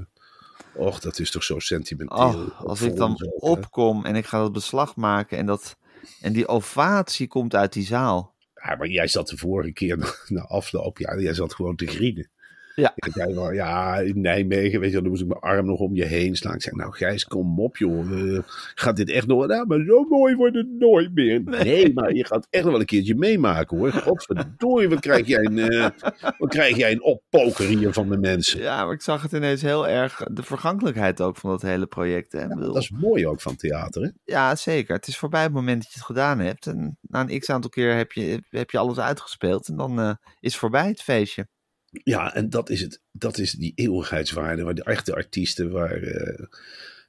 Och, 0.76 1.00
dat 1.00 1.20
is 1.20 1.32
toch 1.32 1.44
zo 1.44 1.60
sentimenteel. 1.60 2.18
Oh, 2.18 2.62
als 2.62 2.82
ik 2.82 2.96
dan 2.96 3.16
opkom 3.40 4.06
en 4.06 4.16
ik 4.16 4.26
ga 4.26 4.40
dat 4.40 4.52
beslag 4.52 4.96
maken 4.96 5.38
en, 5.38 5.46
dat, 5.46 5.78
en 6.22 6.34
die 6.34 6.48
ovatie 6.48 7.28
komt 7.28 7.56
uit 7.56 7.74
die 7.74 7.86
zaal. 7.86 8.36
Ja, 8.64 8.76
maar 8.76 8.88
jij 8.88 9.08
zat 9.08 9.28
de 9.28 9.38
vorige 9.38 9.72
keer 9.72 9.98
na, 10.28 10.42
afloop, 10.42 10.98
ja, 10.98 11.20
jij 11.20 11.34
zat 11.34 11.54
gewoon 11.54 11.76
te 11.76 11.88
grienen. 11.88 12.30
Ja. 12.76 12.92
Ik 12.96 13.12
zei 13.14 13.34
wel, 13.34 13.52
ja, 13.52 13.98
in 13.98 14.22
Nijmegen, 14.22 14.80
weet 14.80 14.90
je, 14.90 14.94
wel, 14.94 15.02
dan 15.02 15.12
moest 15.12 15.22
ik 15.22 15.28
mijn 15.28 15.40
arm 15.40 15.66
nog 15.66 15.80
om 15.80 15.96
je 15.96 16.06
heen 16.06 16.36
slaan. 16.36 16.54
Ik 16.54 16.62
zei, 16.62 16.76
nou 16.76 16.94
Gijs, 16.94 17.26
kom 17.26 17.60
op 17.60 17.78
joh, 17.78 18.40
gaat 18.76 18.96
dit 18.96 19.10
echt 19.10 19.28
nog, 19.28 19.48
nou, 19.48 19.68
maar 19.68 19.84
zo 19.86 20.04
mooi 20.04 20.36
wordt 20.36 20.56
het 20.56 20.70
nooit 20.80 21.14
meer. 21.14 21.42
Nee, 21.44 21.94
maar 21.94 22.14
je 22.14 22.26
gaat 22.26 22.48
echt 22.50 22.64
nog 22.64 22.72
wel 22.72 22.82
een 22.82 22.86
keertje 22.86 23.16
meemaken 23.16 23.78
hoor. 23.78 23.92
Godverdorie, 23.92 24.90
wat 24.90 25.00
krijg 25.00 25.28
jij 25.28 25.46
een, 25.46 25.60
eh, 25.60 25.90
wat 26.38 26.50
krijg 26.50 26.78
jij 26.78 26.92
een 26.92 27.04
oppoker 27.04 27.66
hier 27.66 27.94
van 27.94 28.10
de 28.10 28.18
mensen. 28.18 28.62
Ja, 28.62 28.86
maar 28.86 28.94
ik 28.94 29.02
zag 29.02 29.22
het 29.22 29.32
ineens 29.32 29.62
heel 29.62 29.88
erg, 29.88 30.24
de 30.32 30.44
vergankelijkheid 30.44 31.22
ook 31.22 31.38
van 31.38 31.50
dat 31.50 31.62
hele 31.62 31.86
project. 31.86 32.32
Hè? 32.32 32.48
Dat 32.48 32.78
is 32.78 32.90
mooi 32.90 33.28
ook 33.28 33.42
van 33.42 33.56
theater, 33.56 34.02
hè? 34.02 34.10
Ja, 34.24 34.56
zeker. 34.56 34.96
Het 34.96 35.08
is 35.08 35.18
voorbij 35.18 35.44
het 35.44 35.54
moment 35.54 35.82
dat 35.82 35.92
je 35.92 35.98
het 35.98 36.08
gedaan 36.08 36.40
hebt. 36.40 36.68
En 36.68 36.98
na 37.02 37.22
een 37.22 37.40
x 37.40 37.50
aantal 37.50 37.70
keer 37.70 37.96
heb 37.96 38.12
je, 38.12 38.44
heb 38.50 38.70
je 38.70 38.78
alles 38.78 39.00
uitgespeeld. 39.00 39.68
En 39.68 39.76
dan 39.76 40.00
eh, 40.00 40.14
is 40.40 40.58
voorbij 40.58 40.88
het 40.88 41.02
feestje. 41.02 41.48
Ja, 41.92 42.34
en 42.36 42.50
dat 42.50 42.70
is, 42.70 42.82
het, 42.82 43.02
dat 43.12 43.38
is 43.38 43.52
die 43.52 43.72
eeuwigheidswaarde 43.76 44.64
waar 44.64 44.76
de 44.76 44.84
echte 44.84 45.14
artiesten, 45.16 45.72
waar 45.72 46.02
eh, 46.02 46.46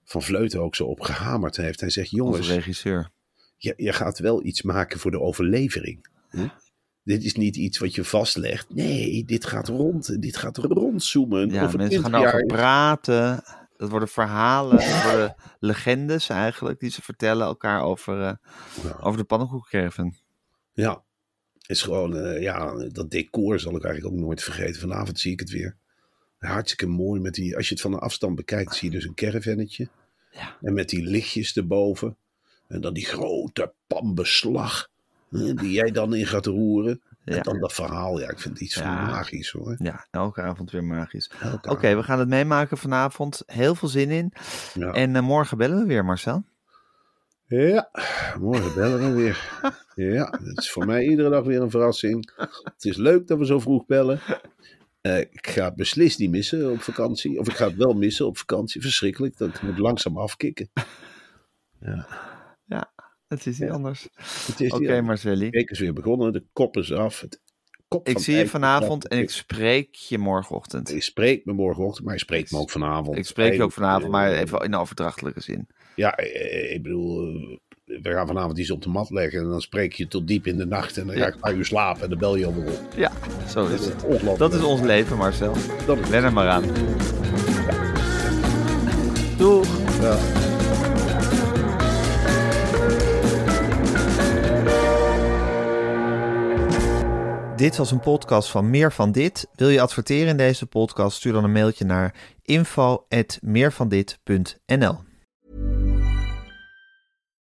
Van 0.04 0.22
Vleuten 0.22 0.60
ook 0.60 0.74
zo 0.74 0.84
op 0.84 1.00
gehamerd 1.00 1.56
heeft. 1.56 1.80
Hij 1.80 1.90
zegt, 1.90 2.10
jongens, 2.10 2.38
Onze 2.38 2.54
regisseur. 2.54 3.10
je, 3.56 3.74
je 3.76 3.92
gaat 3.92 4.18
wel 4.18 4.44
iets 4.44 4.62
maken 4.62 4.98
voor 4.98 5.10
de 5.10 5.20
overlevering. 5.20 6.06
Hè? 6.28 6.46
Dit 7.04 7.24
is 7.24 7.34
niet 7.34 7.56
iets 7.56 7.78
wat 7.78 7.94
je 7.94 8.04
vastlegt. 8.04 8.74
Nee, 8.74 9.24
dit 9.24 9.46
gaat 9.46 9.68
rond. 9.68 10.22
Dit 10.22 10.36
gaat 10.36 10.56
rondzoomen. 10.56 11.50
Ja, 11.50 11.64
over 11.64 11.78
mensen 11.78 12.00
20 12.00 12.20
gaan 12.20 12.20
jaar. 12.30 12.46
praten. 12.46 13.44
Dat 13.76 13.90
worden 13.90 14.08
verhalen, 14.08 14.76
dat 14.76 15.02
worden 15.02 15.34
legendes 15.58 16.28
eigenlijk, 16.28 16.80
die 16.80 16.90
ze 16.90 17.02
vertellen 17.02 17.46
elkaar 17.46 17.82
over, 17.82 18.20
eh, 18.22 18.32
Ja. 18.84 18.96
over 19.00 19.18
de 19.18 19.24
pannenkoekcaravan. 19.24 20.14
Ja, 20.72 21.02
is 21.66 21.82
gewoon, 21.82 22.16
eh, 22.16 22.42
ja, 22.42 22.74
dat 22.88 23.10
decor 23.10 23.60
zal 23.60 23.76
ik 23.76 23.84
eigenlijk 23.84 24.14
ook 24.14 24.20
nooit 24.20 24.42
vergeten. 24.42 24.80
Vanavond 24.80 25.20
zie 25.20 25.32
ik 25.32 25.40
het 25.40 25.50
weer. 25.50 25.76
Hartstikke 26.38 26.86
mooi 26.86 27.20
met 27.20 27.34
die, 27.34 27.56
als 27.56 27.68
je 27.68 27.72
het 27.74 27.82
van 27.82 27.92
een 27.92 27.98
afstand 27.98 28.36
bekijkt, 28.36 28.74
zie 28.74 28.90
je 28.90 28.96
dus 28.96 29.04
een 29.06 29.14
caravannetje. 29.14 29.88
Ja. 30.30 30.56
En 30.62 30.74
met 30.74 30.88
die 30.88 31.02
lichtjes 31.02 31.56
erboven. 31.56 32.16
En 32.68 32.80
dan 32.80 32.92
die 32.94 33.04
grote 33.06 33.72
pambeslag. 33.86 34.88
hè, 35.30 35.54
Die 35.54 35.70
jij 35.72 35.90
dan 35.90 36.14
in 36.14 36.26
gaat 36.26 36.46
roeren. 36.46 37.00
Ja. 37.24 37.36
En 37.36 37.42
dan 37.42 37.60
dat 37.60 37.72
verhaal. 37.72 38.20
Ja, 38.20 38.28
ik 38.30 38.38
vind 38.38 38.54
het 38.54 38.62
iets 38.62 38.74
van 38.74 38.86
magisch 38.86 39.50
hoor. 39.50 39.76
Ja, 39.78 40.06
elke 40.10 40.42
avond 40.42 40.70
weer 40.70 40.84
magisch. 40.84 41.30
Oké, 41.68 41.96
we 41.96 42.02
gaan 42.02 42.18
het 42.18 42.28
meemaken 42.28 42.78
vanavond. 42.78 43.42
Heel 43.46 43.74
veel 43.74 43.88
zin 43.88 44.10
in. 44.10 44.32
Ja. 44.74 44.92
En 44.92 45.16
eh, 45.16 45.22
morgen 45.22 45.58
bellen 45.58 45.78
we 45.78 45.86
weer, 45.86 46.04
Marcel. 46.04 46.44
Ja, 47.52 47.90
morgen 48.40 48.74
bellen 48.74 49.14
we 49.14 49.22
weer. 49.22 49.50
Ja, 49.94 50.38
het 50.44 50.58
is 50.58 50.70
voor 50.70 50.86
mij 50.86 51.04
iedere 51.04 51.30
dag 51.30 51.44
weer 51.44 51.60
een 51.60 51.70
verrassing. 51.70 52.32
Het 52.64 52.84
is 52.84 52.96
leuk 52.96 53.26
dat 53.26 53.38
we 53.38 53.46
zo 53.46 53.58
vroeg 53.60 53.86
bellen. 53.86 54.20
Eh, 55.00 55.18
ik 55.18 55.46
ga 55.46 55.64
het 55.64 55.76
beslist 55.76 56.18
niet 56.18 56.30
missen 56.30 56.70
op 56.72 56.80
vakantie. 56.80 57.38
Of 57.38 57.48
ik 57.48 57.54
ga 57.54 57.66
het 57.66 57.76
wel 57.76 57.92
missen 57.94 58.26
op 58.26 58.38
vakantie. 58.38 58.80
Verschrikkelijk. 58.80 59.36
Dat 59.36 59.62
moet 59.62 59.78
langzaam 59.78 60.18
afkicken. 60.18 60.70
Het 63.28 63.46
is 63.46 63.58
niet 63.58 63.70
anders. 63.70 64.08
Oké, 64.70 64.78
die- 64.78 65.02
Marcelli. 65.02 65.44
De 65.50 65.56
week 65.56 65.70
is 65.70 65.78
weer 65.78 65.92
begonnen. 65.92 66.32
De 66.32 66.44
kop 66.52 66.76
is 66.76 66.92
af. 66.92 67.20
Het 67.20 67.40
kop 67.88 68.08
Ik 68.08 68.18
zie 68.18 68.36
je 68.36 68.48
vanavond 68.48 69.08
en 69.08 69.18
ik 69.18 69.30
spreek 69.30 69.94
je 69.94 70.18
morgenochtend. 70.18 70.92
Ik 70.92 71.02
spreek 71.02 71.44
me 71.44 71.52
morgenochtend, 71.52 72.04
maar 72.04 72.14
je 72.14 72.20
spreekt 72.20 72.50
me 72.50 72.58
ook 72.58 72.70
vanavond. 72.70 73.16
Ik 73.16 73.26
spreek 73.26 73.54
je 73.54 73.62
ook 73.62 73.72
vanavond, 73.72 74.10
maar 74.10 74.32
even 74.32 74.60
in 74.60 74.74
overdrachtelijke 74.74 75.40
zin. 75.40 75.68
Ja, 75.94 76.16
eh, 76.16 76.74
ik 76.74 76.82
bedoel, 76.82 77.26
eh, 77.26 77.58
we 78.02 78.10
gaan 78.10 78.26
vanavond 78.26 78.58
iets 78.58 78.70
op 78.70 78.82
de 78.82 78.88
mat 78.88 79.10
leggen. 79.10 79.40
En 79.40 79.48
dan 79.48 79.60
spreek 79.60 79.92
je 79.92 80.08
tot 80.08 80.26
diep 80.26 80.46
in 80.46 80.56
de 80.56 80.66
nacht. 80.66 80.96
En 80.96 81.06
dan 81.06 81.16
ga 81.16 81.26
ik 81.26 81.34
een 81.34 81.40
paar 81.40 81.54
uur 81.54 81.64
slapen 81.64 82.02
en 82.02 82.08
dan 82.08 82.18
bel 82.18 82.36
je 82.36 82.46
alweer 82.46 82.70
op. 82.70 82.80
Ja, 82.96 83.12
zo 83.48 83.66
is 83.66 83.86
het. 83.86 84.38
Dat 84.38 84.54
is 84.54 84.62
ons 84.62 84.80
leven, 84.80 85.16
Marcel. 85.16 85.54
Dat 85.86 85.98
is 85.98 86.08
Len 86.08 86.24
er 86.24 86.32
maar 86.32 86.48
aan. 86.48 86.64
Doeg! 89.36 89.66
Ja. 90.00 90.16
Dit 97.56 97.76
was 97.76 97.90
een 97.90 98.00
podcast 98.00 98.50
van 98.50 98.70
Meer 98.70 98.92
van 98.92 99.12
Dit. 99.12 99.48
Wil 99.54 99.68
je 99.68 99.80
adverteren 99.80 100.28
in 100.28 100.36
deze 100.36 100.66
podcast? 100.66 101.16
Stuur 101.16 101.32
dan 101.32 101.44
een 101.44 101.52
mailtje 101.52 101.84
naar 101.84 102.14
info.meervandit.nl 102.42 105.11